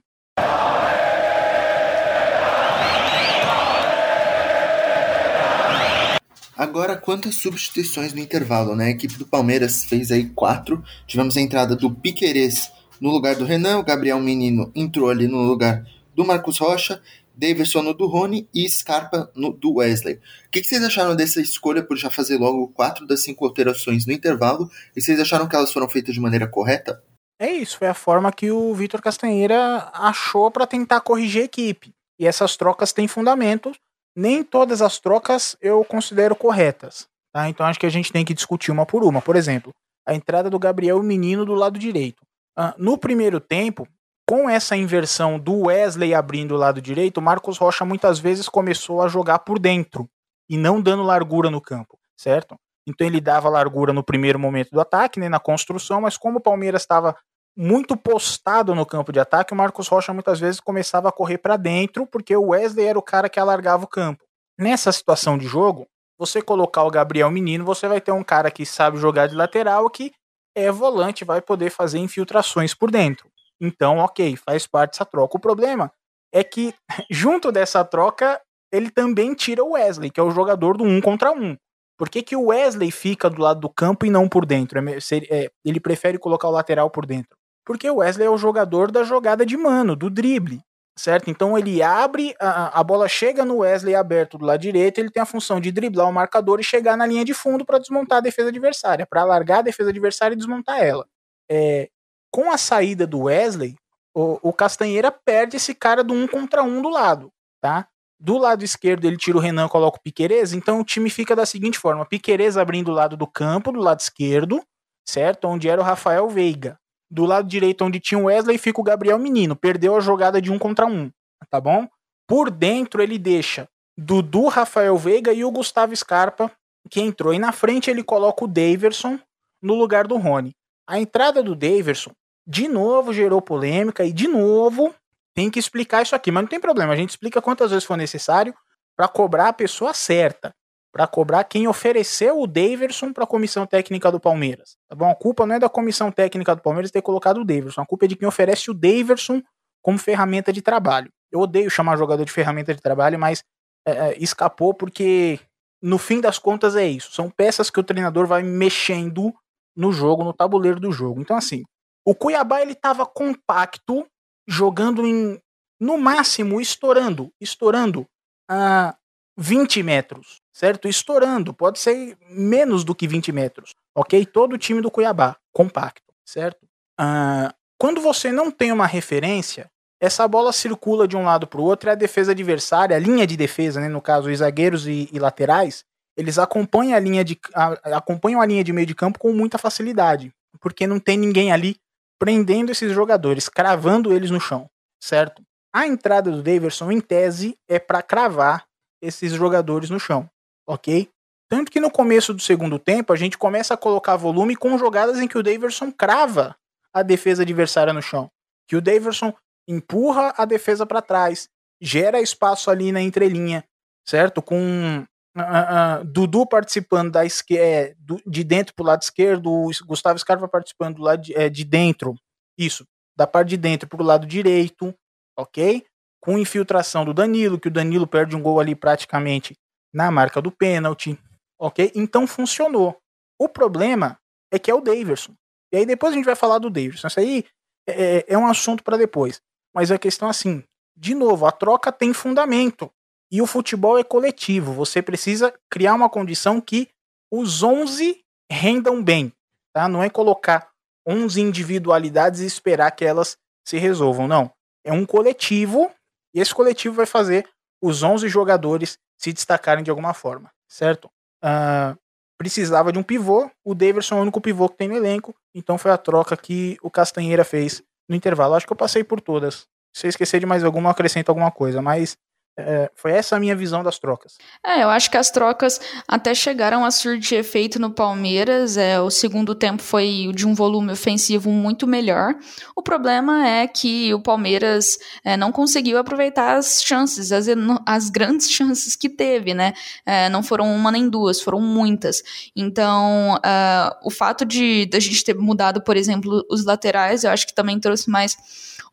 [6.63, 8.85] Agora, quantas substituições no intervalo, né?
[8.85, 10.81] A equipe do Palmeiras fez aí quatro.
[11.05, 15.41] Tivemos a entrada do Piquerez no lugar do Renan, o Gabriel Menino entrou ali no
[15.41, 17.01] lugar do Marcos Rocha,
[17.35, 20.15] Davidson no do Rony e Scarpa no do Wesley.
[20.47, 24.05] O que, que, vocês acharam dessa escolha por já fazer logo quatro das cinco alterações
[24.05, 24.71] no intervalo?
[24.95, 27.03] E vocês acharam que elas foram feitas de maneira correta?
[27.37, 31.93] É isso, foi a forma que o Vitor Castanheira achou para tentar corrigir a equipe.
[32.17, 33.73] E essas trocas têm fundamento
[34.15, 37.07] nem todas as trocas eu considero corretas.
[37.31, 37.49] Tá?
[37.49, 39.21] Então acho que a gente tem que discutir uma por uma.
[39.21, 39.71] Por exemplo,
[40.05, 42.21] a entrada do Gabriel Menino do lado direito.
[42.57, 43.87] Uh, no primeiro tempo,
[44.27, 49.07] com essa inversão do Wesley abrindo o lado direito, Marcos Rocha muitas vezes começou a
[49.07, 50.07] jogar por dentro
[50.49, 52.55] e não dando largura no campo, certo?
[52.87, 56.41] Então ele dava largura no primeiro momento do ataque, né, na construção, mas como o
[56.41, 57.15] Palmeiras estava
[57.55, 61.57] muito postado no campo de ataque, o Marcos Rocha muitas vezes começava a correr para
[61.57, 64.23] dentro, porque o Wesley era o cara que alargava o campo.
[64.57, 68.65] Nessa situação de jogo, você colocar o Gabriel Menino, você vai ter um cara que
[68.65, 70.11] sabe jogar de lateral, que
[70.55, 73.29] é volante, vai poder fazer infiltrações por dentro.
[73.59, 75.37] Então, ok, faz parte dessa troca.
[75.37, 75.91] O problema
[76.33, 76.73] é que,
[77.09, 81.31] junto dessa troca, ele também tira o Wesley, que é o jogador do um contra
[81.31, 81.55] um.
[81.97, 84.79] Por que, que o Wesley fica do lado do campo e não por dentro?
[84.79, 84.97] É
[85.29, 87.37] é, ele prefere colocar o lateral por dentro.
[87.65, 90.61] Porque o Wesley é o jogador da jogada de mano, do drible,
[90.97, 91.29] certo?
[91.29, 95.23] Então ele abre, a, a bola chega no Wesley aberto do lado direito, ele tem
[95.23, 98.21] a função de driblar o marcador e chegar na linha de fundo para desmontar a
[98.21, 101.05] defesa adversária, para alargar a defesa adversária e desmontar ela.
[101.49, 101.89] É,
[102.31, 103.75] com a saída do Wesley,
[104.13, 107.87] o, o Castanheira perde esse cara do um contra um do lado, tá?
[108.19, 111.45] Do lado esquerdo ele tira o Renan, coloca o Piquerez, então o time fica da
[111.45, 114.63] seguinte forma: Piquerez abrindo o lado do campo, do lado esquerdo,
[115.05, 115.45] certo?
[115.45, 116.79] Onde era o Rafael Veiga.
[117.09, 119.55] Do lado direito, onde tinha o Wesley, fica o Gabriel Menino.
[119.55, 121.11] Perdeu a jogada de um contra um,
[121.49, 121.87] tá bom?
[122.27, 126.51] Por dentro, ele deixa Dudu, Rafael Veiga e o Gustavo Scarpa,
[126.89, 127.33] que entrou.
[127.33, 129.19] E na frente, ele coloca o Daverson
[129.61, 130.55] no lugar do Rony.
[130.87, 132.11] A entrada do Daverson,
[132.45, 134.93] de novo, gerou polêmica e, de novo,
[135.33, 136.31] tem que explicar isso aqui.
[136.31, 138.53] Mas não tem problema, a gente explica quantas vezes for necessário
[138.95, 140.53] para cobrar a pessoa certa
[140.93, 144.77] para cobrar quem ofereceu o Daverson para a comissão técnica do Palmeiras.
[144.87, 145.09] Tá bom?
[145.09, 148.05] A culpa não é da comissão técnica do Palmeiras ter colocado o Daverson, a culpa
[148.05, 149.41] é de quem oferece o Daverson
[149.81, 151.11] como ferramenta de trabalho.
[151.31, 153.43] Eu odeio chamar jogador de ferramenta de trabalho, mas
[153.87, 155.39] é, é, escapou porque
[155.81, 157.11] no fim das contas é isso.
[157.11, 159.33] São peças que o treinador vai mexendo
[159.75, 161.19] no jogo, no tabuleiro do jogo.
[161.19, 161.63] Então assim,
[162.05, 164.05] o Cuiabá ele estava compacto,
[164.47, 165.41] jogando em
[165.79, 168.05] no máximo estourando, estourando
[168.47, 168.95] a
[169.35, 170.87] 20 metros certo?
[170.87, 174.25] Estourando, pode ser menos do que 20 metros, ok?
[174.25, 176.67] Todo o time do Cuiabá, compacto, certo?
[176.97, 181.63] Ah, quando você não tem uma referência, essa bola circula de um lado para o
[181.63, 185.09] outro e a defesa adversária, a linha de defesa, né, no caso, os zagueiros e,
[185.11, 185.83] e laterais,
[186.15, 189.57] eles acompanham a linha de a, acompanham a linha de meio de campo com muita
[189.57, 191.77] facilidade, porque não tem ninguém ali
[192.19, 194.69] prendendo esses jogadores, cravando eles no chão,
[195.01, 195.41] certo?
[195.73, 198.65] A entrada do Daverson, em tese, é para cravar
[199.01, 200.29] esses jogadores no chão
[200.67, 201.09] ok?
[201.49, 205.19] Tanto que no começo do segundo tempo a gente começa a colocar volume com jogadas
[205.19, 206.55] em que o Daverson crava
[206.93, 208.29] a defesa adversária no chão.
[208.67, 209.33] Que o Daverson
[209.67, 211.47] empurra a defesa para trás,
[211.81, 213.63] gera espaço ali na entrelinha,
[214.07, 214.41] certo?
[214.41, 215.05] Com
[215.37, 217.95] uh, uh, Dudu participando da esquerda, é,
[218.25, 222.15] de dentro pro lado esquerdo, o Gustavo Scarpa participando do lado de, é, de dentro,
[222.57, 224.93] isso, da parte de dentro pro lado direito,
[225.37, 225.85] ok?
[226.23, 229.57] com infiltração do Danilo, que o Danilo perde um gol ali praticamente
[229.93, 231.17] na marca do pênalti,
[231.59, 231.91] ok?
[231.95, 232.97] Então funcionou.
[233.39, 234.17] O problema
[234.51, 235.33] é que é o Daverson.
[235.71, 237.07] E aí depois a gente vai falar do Daverson.
[237.07, 237.45] Isso aí
[237.87, 239.41] é, é, é um assunto para depois.
[239.73, 240.63] Mas a questão é assim,
[240.95, 242.91] de novo, a troca tem fundamento.
[243.31, 244.73] E o futebol é coletivo.
[244.73, 246.89] Você precisa criar uma condição que
[247.31, 249.33] os 11 rendam bem.
[249.73, 249.87] Tá?
[249.87, 250.69] Não é colocar
[251.07, 254.27] 11 individualidades e esperar que elas se resolvam.
[254.27, 254.51] Não.
[254.83, 255.91] É um coletivo
[256.33, 257.47] e esse coletivo vai fazer
[257.81, 261.09] os 11 jogadores se destacarem de alguma forma, certo?
[261.41, 261.97] Uh,
[262.37, 265.77] precisava de um pivô, o Davidson é o único pivô que tem no elenco, então
[265.77, 268.53] foi a troca que o Castanheira fez no intervalo.
[268.53, 269.65] Acho que eu passei por todas.
[269.95, 272.17] Se eu esquecer de mais alguma, acrescento alguma coisa, mas
[272.55, 274.37] é, foi essa a minha visão das trocas.
[274.63, 278.77] É, eu acho que as trocas até chegaram a surtir efeito no Palmeiras.
[278.77, 282.35] É, o segundo tempo foi de um volume ofensivo muito melhor.
[282.75, 287.47] O problema é que o Palmeiras é, não conseguiu aproveitar as chances, as,
[287.85, 289.73] as grandes chances que teve, né?
[290.05, 292.21] É, não foram uma nem duas, foram muitas.
[292.55, 297.47] Então, uh, o fato de a gente ter mudado, por exemplo, os laterais, eu acho
[297.47, 298.37] que também trouxe mais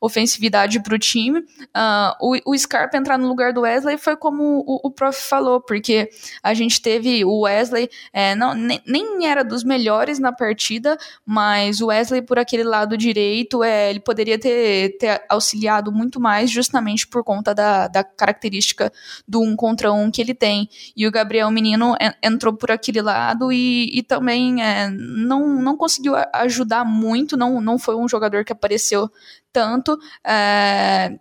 [0.00, 1.40] ofensividade para o time.
[1.40, 2.14] Uh,
[2.46, 6.08] o, o Scarpa entrar no lugar do Wesley foi como o, o prof falou, porque
[6.42, 11.80] a gente teve o Wesley, é, não, nem, nem, era dos melhores na partida, mas
[11.80, 17.06] o Wesley por aquele lado direito, é, ele poderia ter, ter auxiliado muito mais justamente
[17.06, 18.90] por conta da, da característica
[19.28, 20.68] do um contra um que ele tem.
[20.96, 26.14] E o Gabriel Menino entrou por aquele lado e, e também é, não, não conseguiu
[26.32, 29.10] ajudar muito, não, não foi um jogador que apareceu
[29.52, 29.98] tanto.
[30.26, 31.18] É,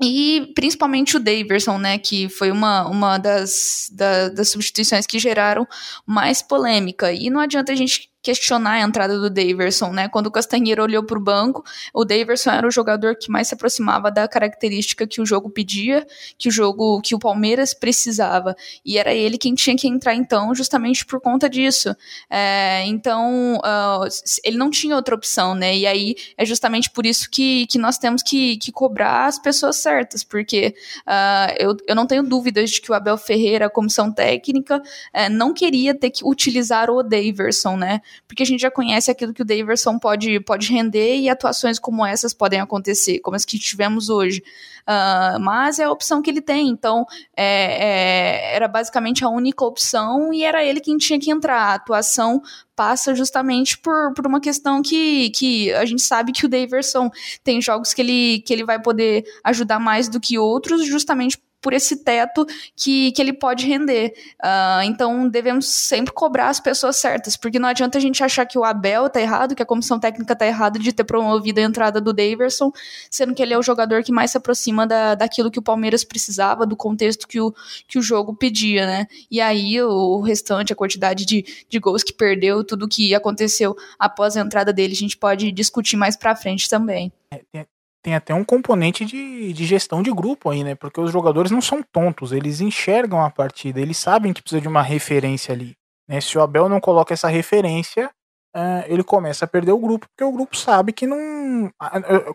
[0.00, 5.66] e principalmente o Daverson, né, que foi uma, uma das, da, das substituições que geraram
[6.06, 7.12] mais polêmica.
[7.12, 10.08] E não adianta a gente questionar a entrada do Daverson, né?
[10.08, 13.54] Quando o Castanheiro olhou para o banco, o Daverson era o jogador que mais se
[13.54, 18.98] aproximava da característica que o jogo pedia, que o jogo, que o Palmeiras precisava, e
[18.98, 21.94] era ele quem tinha que entrar então, justamente por conta disso.
[22.28, 24.08] É, então, uh,
[24.42, 25.76] ele não tinha outra opção, né?
[25.76, 29.76] E aí é justamente por isso que, que nós temos que, que cobrar as pessoas
[29.76, 30.74] certas, porque
[31.06, 35.30] uh, eu, eu não tenho dúvidas de que o Abel Ferreira, a comissão técnica, uh,
[35.30, 38.00] não queria ter que utilizar o Daverson, né?
[38.26, 42.04] Porque a gente já conhece aquilo que o Daverson pode, pode render e atuações como
[42.04, 44.42] essas podem acontecer, como as que tivemos hoje.
[44.88, 47.04] Uh, mas é a opção que ele tem, então
[47.36, 51.58] é, é, era basicamente a única opção e era ele quem tinha que entrar.
[51.58, 52.42] A atuação
[52.74, 57.10] passa justamente por, por uma questão que, que a gente sabe que o Daverson
[57.44, 61.72] tem jogos que ele, que ele vai poder ajudar mais do que outros, justamente por
[61.72, 64.12] esse teto que, que ele pode render.
[64.42, 68.58] Uh, então devemos sempre cobrar as pessoas certas, porque não adianta a gente achar que
[68.58, 72.00] o Abel tá errado, que a comissão técnica tá errada de ter promovido a entrada
[72.00, 72.72] do Daverson,
[73.10, 76.04] sendo que ele é o jogador que mais se aproxima da, daquilo que o Palmeiras
[76.04, 77.54] precisava, do contexto que o,
[77.86, 79.06] que o jogo pedia, né?
[79.30, 84.36] E aí o restante, a quantidade de, de gols que perdeu, tudo que aconteceu após
[84.36, 87.12] a entrada dele, a gente pode discutir mais pra frente também.
[87.30, 87.66] É,
[88.06, 90.74] até um componente de, de gestão de grupo aí, né?
[90.74, 94.68] Porque os jogadores não são tontos, eles enxergam a partida, eles sabem que precisa de
[94.68, 95.76] uma referência ali.
[96.08, 96.20] Né?
[96.20, 98.10] Se o Abel não coloca essa referência,
[98.56, 101.70] uh, ele começa a perder o grupo, porque o grupo sabe que não.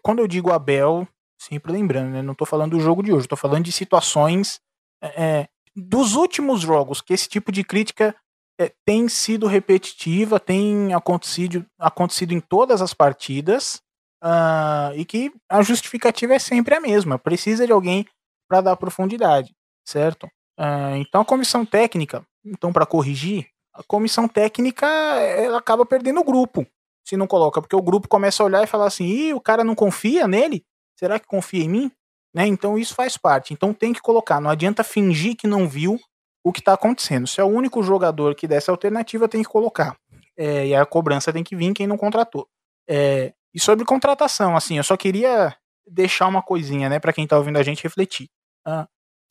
[0.03, 1.07] Quando eu digo Abel,
[1.39, 2.21] sempre lembrando, né?
[2.21, 4.59] Não tô falando do jogo de hoje, tô falando de situações
[5.01, 8.15] é, dos últimos jogos, que esse tipo de crítica
[8.59, 13.81] é, tem sido repetitiva, tem acontecido, acontecido em todas as partidas,
[14.23, 17.19] Uh, e que a justificativa é sempre a mesma.
[17.19, 18.05] Precisa de alguém
[18.47, 19.53] para dar profundidade,
[19.85, 20.25] certo?
[20.57, 26.23] Uh, então a comissão técnica, então para corrigir, a comissão técnica ela acaba perdendo o
[26.23, 26.65] grupo
[27.05, 29.63] se não coloca, porque o grupo começa a olhar e falar assim, Ih, o cara
[29.63, 30.63] não confia nele?
[30.97, 31.91] Será que confia em mim?
[32.33, 32.47] Né?
[32.47, 33.53] Então isso faz parte.
[33.53, 34.39] Então tem que colocar.
[34.39, 35.99] Não adianta fingir que não viu
[36.43, 37.27] o que está acontecendo.
[37.27, 39.95] Se é o único jogador que dessa alternativa, tem que colocar.
[40.37, 42.47] É, e a cobrança tem que vir quem não contratou.
[42.89, 45.55] É, e sobre contratação, assim, eu só queria
[45.87, 48.29] deixar uma coisinha, né, para quem tá ouvindo a gente refletir.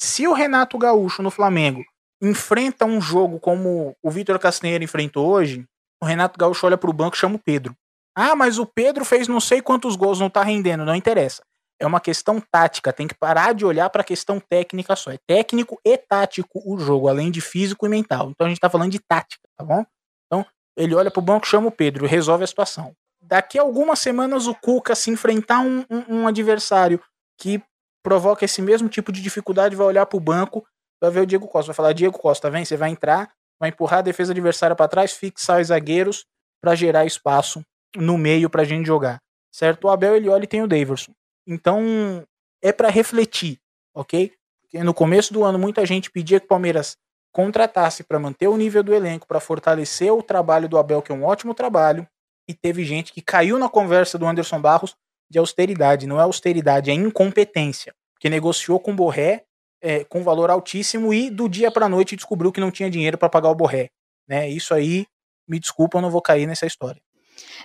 [0.00, 1.82] Se o Renato Gaúcho no Flamengo
[2.22, 5.66] enfrenta um jogo como o Vitor Castanheira enfrentou hoje,
[6.00, 7.74] o Renato Gaúcho olha pro banco e chama o Pedro.
[8.16, 11.42] Ah, mas o Pedro fez não sei quantos gols, não tá rendendo, não interessa.
[11.80, 15.10] É uma questão tática, tem que parar de olhar para a questão técnica só.
[15.10, 18.30] É técnico e tático o jogo, além de físico e mental.
[18.30, 19.84] Então a gente tá falando de tática, tá bom?
[20.26, 24.46] Então ele olha pro banco, chama o Pedro, resolve a situação daqui a algumas semanas
[24.46, 27.00] o Cuca se enfrentar um, um, um adversário
[27.38, 27.62] que
[28.02, 30.66] provoca esse mesmo tipo de dificuldade, vai olhar para o banco,
[31.00, 34.00] vai ver o Diego Costa, vai falar: Diego Costa, vem, você vai entrar, vai empurrar
[34.00, 36.26] a defesa adversária para trás, fixar os zagueiros
[36.60, 37.64] para gerar espaço
[37.96, 39.20] no meio para a gente jogar.
[39.52, 39.84] Certo?
[39.84, 41.12] O Abel ele olha e tem o Daverson.
[41.46, 42.26] Então
[42.62, 43.58] é para refletir.
[43.94, 44.32] ok?
[44.62, 46.96] Porque no começo do ano muita gente pedia que o Palmeiras
[47.32, 51.14] contratasse para manter o nível do elenco, para fortalecer o trabalho do Abel, que é
[51.14, 52.06] um ótimo trabalho,
[52.48, 54.94] e teve gente que caiu na conversa do Anderson Barros
[55.30, 56.06] de austeridade.
[56.06, 57.94] Não é austeridade, é incompetência.
[58.20, 59.44] Que negociou com o Borré
[59.82, 63.28] é, com valor altíssimo e do dia para noite descobriu que não tinha dinheiro para
[63.28, 63.90] pagar o Borré.
[64.28, 64.48] Né?
[64.48, 65.06] Isso aí,
[65.48, 67.02] me desculpa, eu não vou cair nessa história.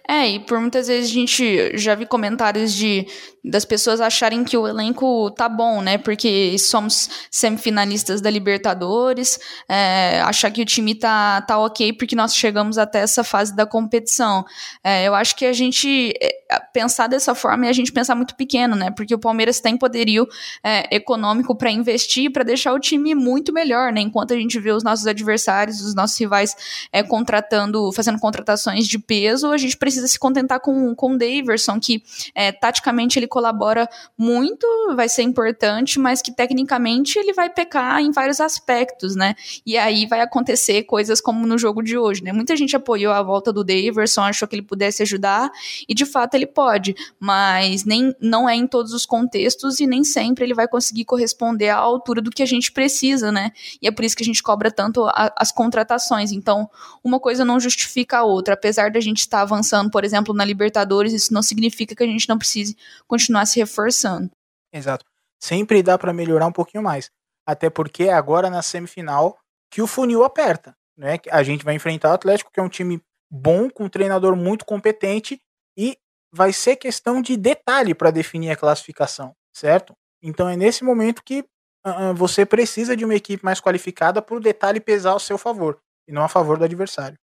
[0.07, 3.05] É, e por muitas vezes a gente já vi comentários de
[3.49, 5.97] das pessoas acharem que o elenco tá bom, né?
[5.97, 12.35] Porque somos semifinalistas da Libertadores, é, achar que o time tá, tá ok porque nós
[12.35, 14.45] chegamos até essa fase da competição.
[14.83, 18.35] É, eu acho que a gente é, pensar dessa forma é a gente pensar muito
[18.35, 18.91] pequeno, né?
[18.91, 20.27] Porque o Palmeiras tem poderio
[20.63, 24.01] é, econômico para investir, para deixar o time muito melhor, né?
[24.01, 26.55] Enquanto a gente vê os nossos adversários, os nossos rivais
[26.91, 31.79] é, contratando, fazendo contratações de peso, a gente precisa se contentar com, com o Daverson,
[31.79, 32.03] que
[32.33, 38.11] é, taticamente ele colabora muito, vai ser importante, mas que tecnicamente ele vai pecar em
[38.11, 39.35] vários aspectos, né?
[39.65, 42.31] E aí vai acontecer coisas como no jogo de hoje, né?
[42.31, 45.49] Muita gente apoiou a volta do Daverson, achou que ele pudesse ajudar,
[45.87, 50.03] e de fato ele pode, mas nem não é em todos os contextos e nem
[50.03, 53.51] sempre ele vai conseguir corresponder à altura do que a gente precisa, né?
[53.81, 56.31] E é por isso que a gente cobra tanto a, as contratações.
[56.31, 56.69] Então,
[57.03, 58.53] uma coisa não justifica a outra.
[58.53, 62.29] Apesar da gente estar avançando, por exemplo, na Libertadores, isso não significa que a gente
[62.29, 64.29] não precise continuar se reforçando.
[64.71, 65.05] Exato.
[65.39, 67.09] Sempre dá para melhorar um pouquinho mais.
[67.45, 69.37] Até porque é agora na semifinal
[69.71, 70.75] que o funil aperta.
[70.97, 71.19] Né?
[71.31, 74.65] A gente vai enfrentar o Atlético, que é um time bom, com um treinador muito
[74.65, 75.39] competente,
[75.77, 75.97] e
[76.31, 79.93] vai ser questão de detalhe para definir a classificação, certo?
[80.21, 81.45] Então é nesse momento que
[81.85, 85.79] uh, você precisa de uma equipe mais qualificada para o detalhe pesar ao seu favor
[86.07, 87.17] e não a favor do adversário.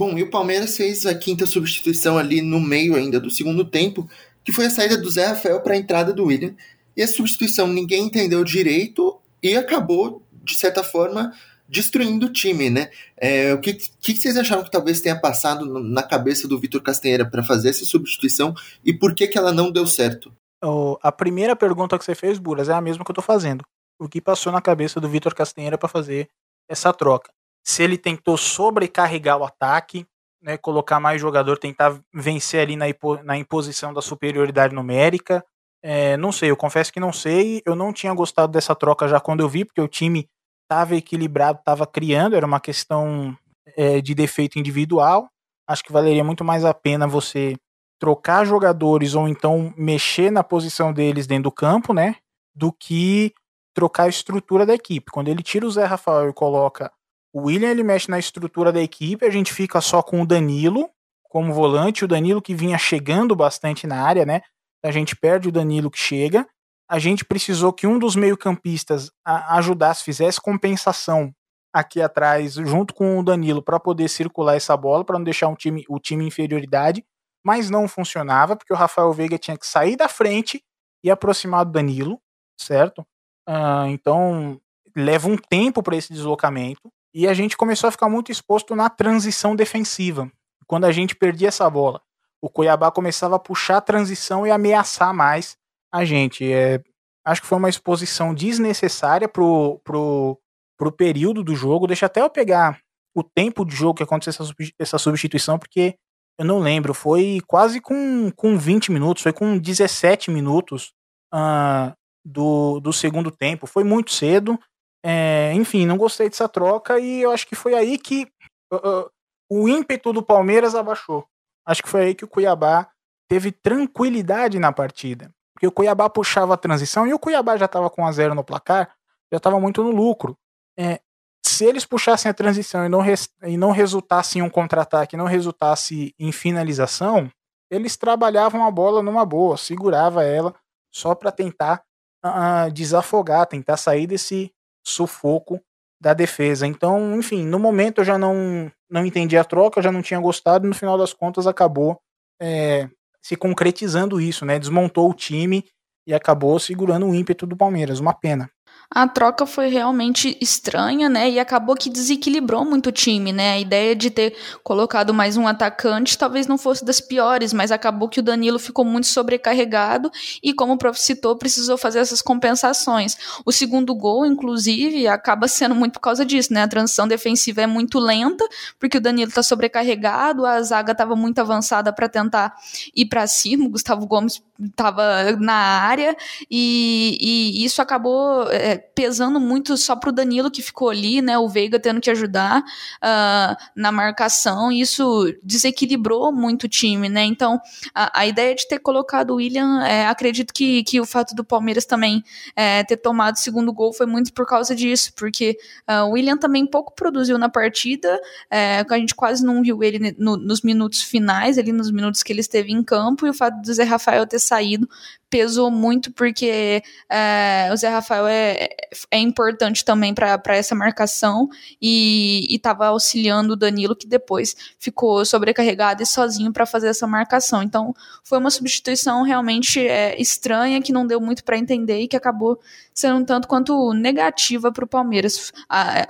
[0.00, 4.08] Bom, e o Palmeiras fez a quinta substituição ali no meio ainda do segundo tempo,
[4.42, 6.54] que foi a saída do Zé Rafael para a entrada do William.
[6.96, 11.34] E a substituição ninguém entendeu direito e acabou, de certa forma,
[11.68, 12.88] destruindo o time, né?
[13.14, 17.30] É, o que, que vocês acharam que talvez tenha passado na cabeça do Vitor Castanheira
[17.30, 20.32] para fazer essa substituição e por que, que ela não deu certo?
[20.64, 23.62] Oh, a primeira pergunta que você fez, Buras, é a mesma que eu estou fazendo.
[24.00, 26.26] O que passou na cabeça do Vitor Castanheira para fazer
[26.70, 27.30] essa troca?
[27.64, 30.06] Se ele tentou sobrecarregar o ataque,
[30.42, 32.86] né, colocar mais jogador, tentar vencer ali na,
[33.22, 35.44] na imposição da superioridade numérica.
[35.82, 37.62] É, não sei, eu confesso que não sei.
[37.64, 40.28] Eu não tinha gostado dessa troca já quando eu vi, porque o time
[40.62, 43.36] estava equilibrado, estava criando, era uma questão
[43.76, 45.28] é, de defeito individual.
[45.68, 47.56] Acho que valeria muito mais a pena você
[47.98, 52.16] trocar jogadores ou então mexer na posição deles dentro do campo, né?
[52.54, 53.32] Do que
[53.74, 55.12] trocar a estrutura da equipe.
[55.12, 56.90] Quando ele tira o Zé Rafael e coloca
[57.32, 60.90] o William ele mexe na estrutura da equipe, a gente fica só com o Danilo
[61.30, 64.42] como volante, o Danilo que vinha chegando bastante na área, né?
[64.84, 66.46] A gente perde o Danilo que chega.
[66.88, 71.32] A gente precisou que um dos meio-campistas ajudasse, fizesse compensação
[71.72, 75.54] aqui atrás, junto com o Danilo, para poder circular essa bola, para não deixar um
[75.54, 77.04] time, o time em inferioridade,
[77.46, 80.60] mas não funcionava, porque o Rafael Veiga tinha que sair da frente
[81.04, 82.20] e aproximar do Danilo,
[82.60, 83.06] certo?
[83.48, 84.60] Uh, então
[84.96, 88.88] leva um tempo para esse deslocamento e a gente começou a ficar muito exposto na
[88.88, 90.30] transição defensiva.
[90.66, 92.00] Quando a gente perdia essa bola,
[92.40, 95.56] o Cuiabá começava a puxar a transição e ameaçar mais
[95.92, 96.50] a gente.
[96.50, 96.80] É,
[97.24, 100.38] acho que foi uma exposição desnecessária pro, pro,
[100.78, 101.86] pro período do jogo.
[101.86, 102.80] Deixa até eu pegar
[103.14, 105.96] o tempo de jogo que aconteceu essa, essa substituição, porque
[106.38, 106.94] eu não lembro.
[106.94, 110.92] Foi quase com, com 20 minutos, foi com 17 minutos
[111.34, 111.94] uh,
[112.24, 113.66] do, do segundo tempo.
[113.66, 114.58] Foi muito cedo.
[115.04, 118.30] É, enfim, não gostei dessa troca e eu acho que foi aí que
[118.72, 119.10] uh, uh,
[119.50, 121.26] o ímpeto do Palmeiras abaixou.
[121.66, 122.90] Acho que foi aí que o Cuiabá
[123.28, 125.32] teve tranquilidade na partida.
[125.54, 128.44] Porque o Cuiabá puxava a transição e o Cuiabá já estava com a zero no
[128.44, 128.94] placar,
[129.30, 130.36] já estava muito no lucro.
[130.78, 131.00] É,
[131.44, 133.00] se eles puxassem a transição e não,
[133.44, 137.30] e não resultasse em um contra-ataque, não resultasse em finalização,
[137.70, 140.54] eles trabalhavam a bola numa boa, segurava ela
[140.92, 141.82] só para tentar
[142.24, 144.52] uh, desafogar, tentar sair desse,
[144.90, 145.60] sufoco
[146.00, 146.66] da defesa.
[146.66, 150.18] Então, enfim, no momento eu já não, não entendi a troca, eu já não tinha
[150.20, 152.00] gostado, no final das contas acabou
[152.40, 152.88] é,
[153.22, 154.58] se concretizando isso, né?
[154.58, 155.64] Desmontou o time
[156.06, 158.00] e acabou segurando o ímpeto do Palmeiras.
[158.00, 158.50] Uma pena.
[158.92, 161.30] A troca foi realmente estranha, né?
[161.30, 163.52] E acabou que desequilibrou muito o time, né?
[163.52, 168.08] A ideia de ter colocado mais um atacante talvez não fosse das piores, mas acabou
[168.08, 170.10] que o Danilo ficou muito sobrecarregado
[170.42, 173.16] e, como o prof citou, precisou fazer essas compensações.
[173.46, 176.64] O segundo gol, inclusive, acaba sendo muito por causa disso, né?
[176.64, 178.44] A transição defensiva é muito lenta,
[178.76, 182.56] porque o Danilo tá sobrecarregado, a zaga estava muito avançada para tentar
[182.92, 186.16] ir para cima, o Gustavo Gomes estava na área
[186.50, 191.38] e, e isso acabou é, pesando muito só pro Danilo que ficou ali, né?
[191.38, 197.24] O Veiga tendo que ajudar uh, na marcação, isso desequilibrou muito o time, né?
[197.24, 197.60] Então,
[197.94, 201.44] a, a ideia de ter colocado o William, é, acredito que, que o fato do
[201.44, 202.22] Palmeiras também
[202.54, 205.56] é, ter tomado o segundo gol foi muito por causa disso, porque
[205.88, 208.20] uh, o William também pouco produziu na partida,
[208.50, 212.32] é, a gente quase não viu ele no, nos minutos finais, ali nos minutos que
[212.32, 214.88] ele esteve em campo, e o fato do Zé Rafael ter saído
[215.30, 218.68] pesou muito porque é, o Zé Rafael é,
[219.10, 221.48] é importante também para essa marcação
[221.80, 227.62] e estava auxiliando o Danilo, que depois ficou sobrecarregado e sozinho para fazer essa marcação.
[227.62, 232.16] Então foi uma substituição realmente é, estranha, que não deu muito para entender e que
[232.16, 232.58] acabou
[233.00, 235.52] sendo um tanto quanto negativa para o Palmeiras,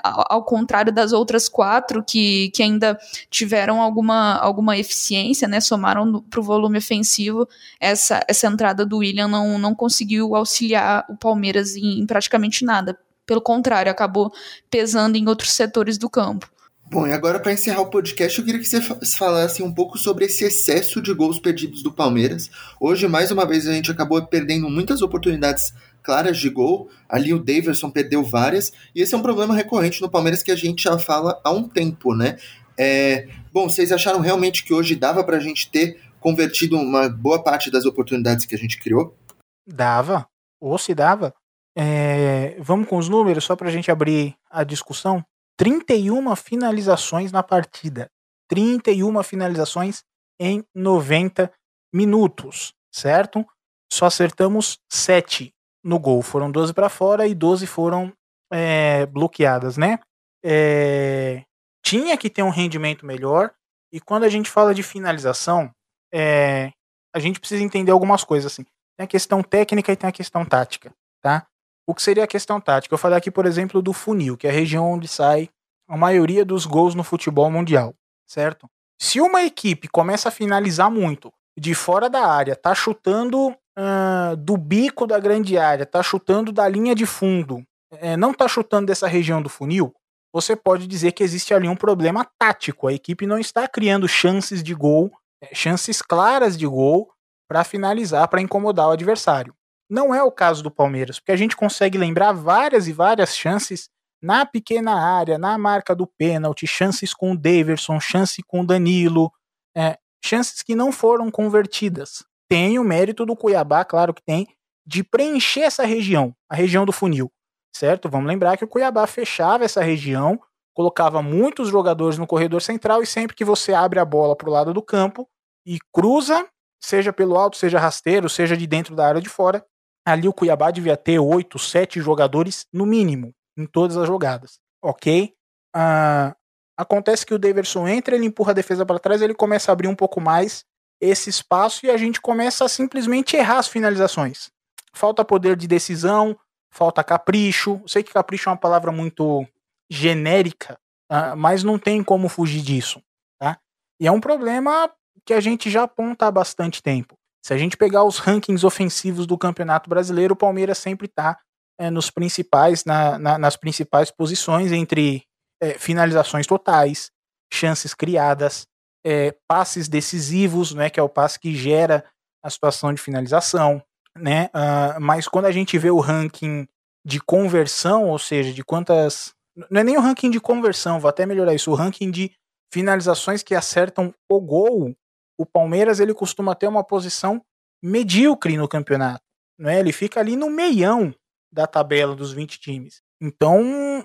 [0.03, 2.99] ao contrário das outras quatro que, que ainda
[3.31, 7.49] tiveram alguma, alguma eficiência, né, somaram para o volume ofensivo,
[7.79, 12.99] essa, essa entrada do William não, não conseguiu auxiliar o Palmeiras em, em praticamente nada.
[13.25, 14.33] Pelo contrário, acabou
[14.69, 16.51] pesando em outros setores do campo.
[16.93, 18.81] Bom, e agora para encerrar o podcast, eu queria que você
[19.17, 22.51] falasse um pouco sobre esse excesso de gols perdidos do Palmeiras.
[22.81, 25.73] Hoje, mais uma vez, a gente acabou perdendo muitas oportunidades
[26.03, 26.91] claras de gol.
[27.09, 28.73] Ali o Daverson perdeu várias.
[28.93, 31.69] E esse é um problema recorrente no Palmeiras que a gente já fala há um
[31.69, 32.37] tempo, né?
[32.77, 37.41] É, bom, vocês acharam realmente que hoje dava para a gente ter convertido uma boa
[37.41, 39.17] parte das oportunidades que a gente criou?
[39.65, 40.27] Dava.
[40.61, 41.33] Ou se dava.
[41.79, 45.25] É, vamos com os números só para a gente abrir a discussão.
[45.61, 48.11] 31 finalizações na partida.
[48.49, 50.03] 31 finalizações
[50.41, 51.53] em 90
[51.93, 53.47] minutos, certo?
[53.93, 55.53] Só acertamos 7
[55.85, 56.23] no gol.
[56.23, 58.11] Foram 12 para fora e 12 foram
[58.51, 59.99] é, bloqueadas, né?
[60.43, 61.45] É,
[61.85, 63.53] tinha que ter um rendimento melhor.
[63.93, 65.71] E quando a gente fala de finalização,
[66.11, 66.73] é,
[67.15, 68.65] a gente precisa entender algumas coisas assim.
[68.97, 71.47] Tem a questão técnica e tem a questão tática, tá?
[71.91, 72.95] O que seria a questão tática?
[72.95, 75.49] Eu falei aqui, por exemplo, do funil, que é a região onde sai
[75.89, 77.97] a maioria dos gols no futebol mundial,
[78.29, 78.71] certo?
[78.97, 84.57] Se uma equipe começa a finalizar muito de fora da área, tá chutando uh, do
[84.57, 87.61] bico da grande área, tá chutando da linha de fundo,
[87.95, 89.93] é, não tá chutando dessa região do funil,
[90.33, 92.87] você pode dizer que existe ali um problema tático.
[92.87, 95.11] A equipe não está criando chances de gol,
[95.43, 97.11] é, chances claras de gol
[97.49, 99.53] para finalizar, para incomodar o adversário.
[99.91, 103.91] Não é o caso do Palmeiras, porque a gente consegue lembrar várias e várias chances
[104.23, 109.33] na pequena área, na marca do pênalti, chances com o Daverson, chance com o Danilo,
[109.77, 112.25] é, chances que não foram convertidas.
[112.49, 114.47] Tem o mérito do Cuiabá, claro que tem,
[114.87, 117.33] de preencher essa região, a região do funil,
[117.75, 118.09] certo?
[118.09, 120.41] Vamos lembrar que o Cuiabá fechava essa região,
[120.73, 124.53] colocava muitos jogadores no corredor central e sempre que você abre a bola para o
[124.53, 125.29] lado do campo
[125.67, 126.47] e cruza,
[126.81, 129.65] seja pelo alto, seja rasteiro, seja de dentro da área de fora,
[130.05, 135.35] ali o Cuiabá devia ter oito, sete jogadores no mínimo em todas as jogadas, ok?
[135.77, 136.35] Uh,
[136.77, 139.89] acontece que o Daverson entra, ele empurra a defesa para trás, ele começa a abrir
[139.89, 140.65] um pouco mais
[141.01, 144.51] esse espaço e a gente começa a simplesmente errar as finalizações.
[144.93, 146.37] Falta poder de decisão,
[146.71, 147.81] falta capricho.
[147.87, 149.47] Sei que capricho é uma palavra muito
[149.91, 150.79] genérica,
[151.11, 153.03] uh, mas não tem como fugir disso,
[153.39, 153.59] tá?
[154.01, 154.91] E é um problema
[155.25, 157.20] que a gente já aponta há bastante tempo.
[157.45, 161.39] Se a gente pegar os rankings ofensivos do Campeonato Brasileiro, o Palmeiras sempre está
[161.79, 165.25] é, nos principais, na, na, nas principais posições entre
[165.61, 167.11] é, finalizações totais,
[167.53, 168.67] chances criadas,
[169.05, 172.05] é, passes decisivos, né, que é o passe que gera
[172.43, 173.83] a situação de finalização,
[174.17, 174.51] né?
[174.55, 176.67] Uh, mas quando a gente vê o ranking
[177.05, 179.35] de conversão, ou seja, de quantas,
[179.71, 182.33] não é nem o ranking de conversão, vou até melhorar isso, o ranking de
[182.73, 184.95] finalizações que acertam o gol,
[185.41, 187.43] o Palmeiras ele costuma ter uma posição
[187.83, 189.25] medíocre no campeonato.
[189.59, 189.81] Né?
[189.81, 191.15] Ele fica ali no meião
[191.51, 193.01] da tabela dos 20 times.
[193.19, 194.05] Então,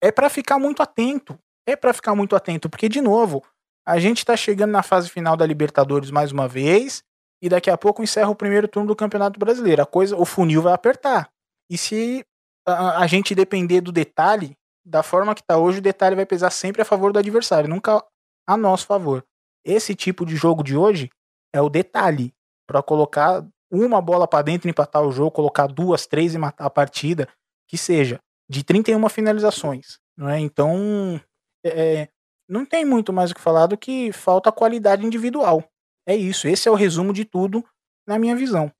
[0.00, 1.36] é para ficar muito atento.
[1.66, 3.42] É para ficar muito atento, porque, de novo,
[3.84, 7.02] a gente está chegando na fase final da Libertadores mais uma vez,
[7.42, 9.82] e daqui a pouco encerra o primeiro turno do Campeonato Brasileiro.
[9.82, 11.30] A coisa, o funil vai apertar.
[11.68, 12.24] E se
[12.64, 16.50] a, a gente depender do detalhe, da forma que está hoje, o detalhe vai pesar
[16.50, 18.04] sempre a favor do adversário, nunca
[18.46, 19.24] a nosso favor.
[19.64, 21.10] Esse tipo de jogo de hoje
[21.52, 22.32] é o detalhe
[22.66, 26.70] para colocar uma bola para dentro empatar o jogo, colocar duas, três e matar a
[26.70, 27.28] partida.
[27.66, 29.98] que seja, de 31 finalizações.
[30.16, 30.38] Não é?
[30.38, 31.20] Então,
[31.64, 32.08] é,
[32.48, 35.64] não tem muito mais o que falar do que falta qualidade individual.
[36.06, 37.64] É isso, esse é o resumo de tudo
[38.06, 38.70] na minha visão.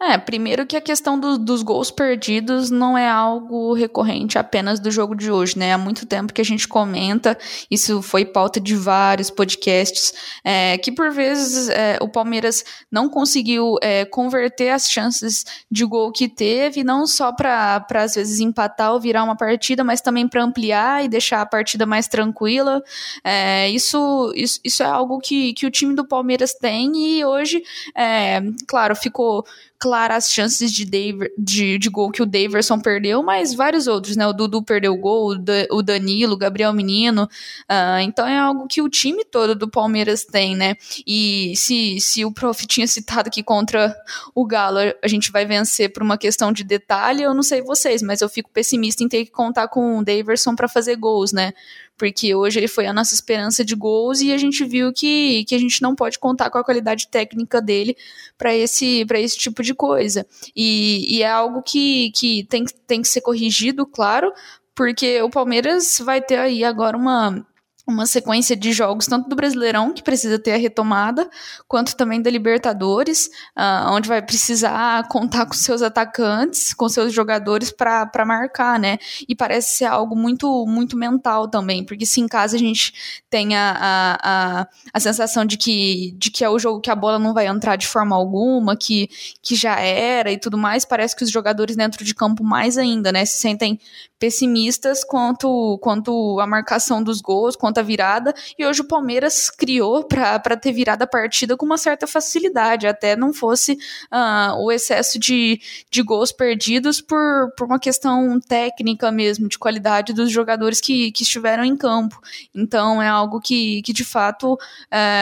[0.00, 4.92] É, primeiro que a questão do, dos gols perdidos não é algo recorrente apenas do
[4.92, 5.72] jogo de hoje, né?
[5.72, 7.36] Há muito tempo que a gente comenta,
[7.68, 13.74] isso foi pauta de vários podcasts, é, que por vezes é, o Palmeiras não conseguiu
[13.82, 19.00] é, converter as chances de gol que teve, não só para às vezes empatar ou
[19.00, 22.80] virar uma partida, mas também para ampliar e deixar a partida mais tranquila.
[23.24, 27.60] É, isso, isso, isso é algo que, que o time do Palmeiras tem e hoje,
[27.96, 29.44] é, claro, ficou
[29.78, 34.16] claro as chances de, Dave, de, de, gol que o Daverson perdeu, mas vários outros,
[34.16, 34.26] né?
[34.26, 35.36] O Dudu perdeu o gol,
[35.70, 37.24] o Danilo, o Gabriel Menino.
[37.70, 40.74] Uh, então é algo que o time todo do Palmeiras tem, né?
[41.06, 43.94] E se, se o Prof tinha citado que contra
[44.34, 48.02] o Galo a gente vai vencer por uma questão de detalhe, eu não sei vocês,
[48.02, 51.52] mas eu fico pessimista em ter que contar com o Daverson para fazer gols, né?
[51.98, 55.54] Porque hoje ele foi a nossa esperança de gols e a gente viu que, que
[55.54, 57.96] a gente não pode contar com a qualidade técnica dele
[58.38, 60.24] para esse, esse tipo de coisa.
[60.54, 64.32] E, e é algo que, que tem, tem que ser corrigido, claro,
[64.74, 67.44] porque o Palmeiras vai ter aí agora uma
[67.90, 71.28] uma sequência de jogos, tanto do Brasileirão, que precisa ter a retomada,
[71.66, 77.70] quanto também da Libertadores, uh, onde vai precisar contar com seus atacantes, com seus jogadores
[77.70, 78.98] para marcar, né?
[79.26, 82.92] E parece ser algo muito, muito mental também, porque se em casa a gente
[83.30, 86.94] tem a, a, a, a sensação de que, de que é o jogo que a
[86.94, 89.08] bola não vai entrar de forma alguma, que,
[89.42, 93.10] que já era e tudo mais, parece que os jogadores dentro de campo mais ainda,
[93.10, 93.24] né?
[93.24, 93.80] Se sentem
[94.18, 100.56] pessimistas quanto, quanto a marcação dos gols, quanto virada, e hoje o Palmeiras criou para
[100.56, 103.72] ter virado a partida com uma certa facilidade, até não fosse
[104.12, 105.60] uh, o excesso de,
[105.90, 111.22] de gols perdidos por, por uma questão técnica mesmo, de qualidade dos jogadores que, que
[111.22, 112.20] estiveram em campo.
[112.54, 114.58] Então é algo que, que de fato uh,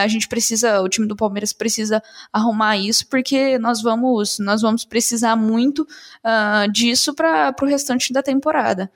[0.03, 2.01] a gente precisa, o time do Palmeiras precisa
[2.31, 8.21] arrumar isso, porque nós vamos, nós vamos precisar muito uh, disso para o restante da
[8.23, 8.91] temporada.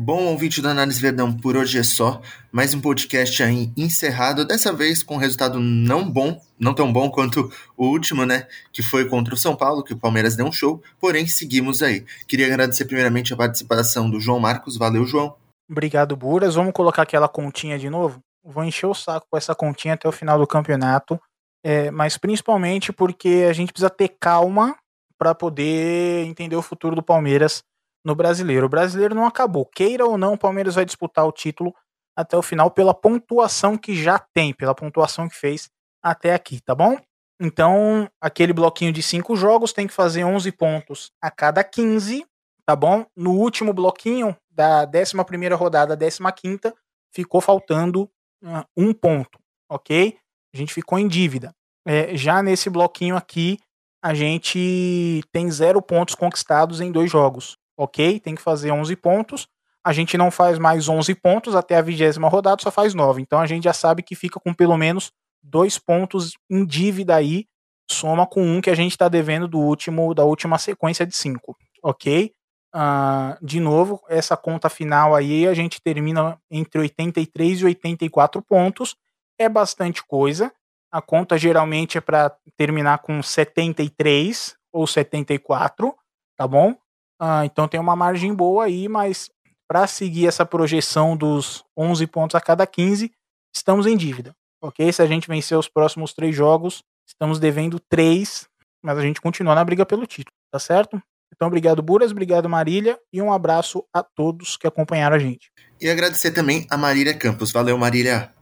[0.00, 2.22] Bom ouvinte do Análise Verdão, por hoje é só.
[2.52, 7.52] Mais um podcast aí encerrado, dessa vez com resultado não bom, não tão bom quanto
[7.76, 8.46] o último, né?
[8.72, 12.06] Que foi contra o São Paulo, que o Palmeiras deu um show, porém seguimos aí.
[12.28, 15.34] Queria agradecer primeiramente a participação do João Marcos, valeu, João.
[15.68, 16.54] Obrigado, Buras.
[16.54, 18.20] Vamos colocar aquela continha de novo?
[18.44, 21.20] Vou encher o saco com essa continha até o final do campeonato,
[21.64, 24.76] é, mas principalmente porque a gente precisa ter calma
[25.18, 27.64] para poder entender o futuro do Palmeiras
[28.04, 28.66] no brasileiro.
[28.66, 29.66] O brasileiro não acabou.
[29.66, 31.74] Queira ou não, o Palmeiras vai disputar o título
[32.16, 35.70] até o final pela pontuação que já tem, pela pontuação que fez
[36.02, 36.96] até aqui, tá bom?
[37.40, 42.26] Então, aquele bloquinho de cinco jogos tem que fazer 11 pontos a cada 15,
[42.66, 43.06] tá bom?
[43.16, 46.74] No último bloquinho da 11 rodada, 15,
[47.14, 48.10] ficou faltando
[48.42, 49.38] uh, um ponto,
[49.70, 50.18] ok?
[50.52, 51.54] A gente ficou em dívida.
[51.86, 53.58] É, já nesse bloquinho aqui,
[54.02, 58.18] a gente tem zero pontos conquistados em dois jogos, ok?
[58.18, 59.48] Tem que fazer 11 pontos.
[59.84, 63.22] A gente não faz mais 11 pontos até a vigésima rodada, só faz 9.
[63.22, 65.12] Então a gente já sabe que fica com pelo menos
[65.42, 67.46] dois pontos em dívida aí,
[67.88, 71.56] soma com um que a gente está devendo do último da última sequência de cinco,
[71.82, 72.32] ok?
[72.74, 78.94] Uh, de novo, essa conta final aí a gente termina entre 83 e 84 pontos,
[79.38, 80.52] é bastante coisa.
[80.90, 85.94] A conta geralmente é para terminar com 73 ou 74,
[86.36, 86.74] tá bom?
[87.20, 89.28] Ah, então tem uma margem boa aí, mas
[89.68, 93.10] para seguir essa projeção dos 11 pontos a cada 15,
[93.54, 94.90] estamos em dívida, ok?
[94.92, 98.46] Se a gente vencer os próximos três jogos, estamos devendo três,
[98.82, 101.02] mas a gente continua na briga pelo título, tá certo?
[101.34, 105.50] Então, obrigado, Buras, obrigado, Marília, e um abraço a todos que acompanharam a gente.
[105.80, 107.52] E agradecer também a Marília Campos.
[107.52, 108.34] Valeu, Marília.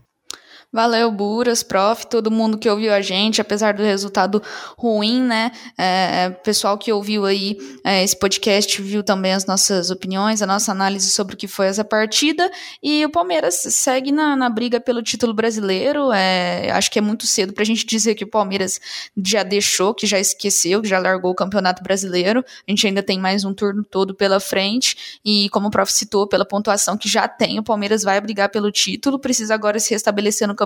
[0.76, 4.42] Valeu, Buras, prof, todo mundo que ouviu a gente, apesar do resultado
[4.76, 5.50] ruim, né?
[5.78, 10.46] É, é, pessoal que ouviu aí é, esse podcast viu também as nossas opiniões, a
[10.46, 12.50] nossa análise sobre o que foi essa partida.
[12.82, 16.12] E o Palmeiras segue na, na briga pelo título brasileiro.
[16.12, 18.78] É, acho que é muito cedo para a gente dizer que o Palmeiras
[19.16, 22.44] já deixou, que já esqueceu, que já largou o Campeonato Brasileiro.
[22.68, 25.18] A gente ainda tem mais um turno todo pela frente.
[25.24, 28.70] E como o prof citou, pela pontuação que já tem, o Palmeiras vai brigar pelo
[28.70, 30.65] título, precisa agora se restabelecer no campeonato,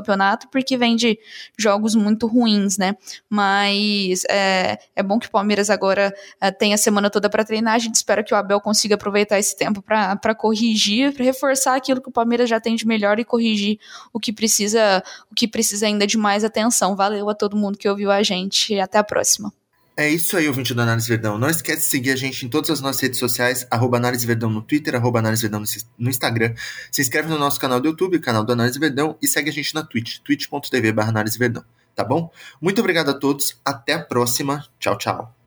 [0.51, 1.19] porque vem de
[1.59, 2.97] jogos muito ruins, né?
[3.29, 7.75] Mas é, é bom que o Palmeiras agora é, tenha a semana toda para treinar.
[7.75, 12.01] A gente espera que o Abel consiga aproveitar esse tempo para corrigir, para reforçar aquilo
[12.01, 13.79] que o Palmeiras já tem de melhor e corrigir
[14.13, 16.97] o que precisa, o que precisa ainda de mais atenção.
[16.97, 18.79] Valeu a todo mundo que ouviu a gente.
[18.81, 19.53] Até a próxima.
[20.01, 21.37] É isso aí, ouvinte do Análise Verdão.
[21.37, 24.49] Não esquece de seguir a gente em todas as nossas redes sociais, arroba Análise Verdão
[24.49, 25.63] no Twitter, arroba Análise Verdão
[25.99, 26.55] no Instagram.
[26.91, 29.75] Se inscreve no nosso canal do YouTube, canal do Análise Verdão, e segue a gente
[29.75, 31.63] na Twitch, twitch.tv barra Análise Verdão.
[31.95, 32.33] Tá bom?
[32.63, 34.65] Muito obrigado a todos, até a próxima.
[34.79, 35.40] Tchau, tchau.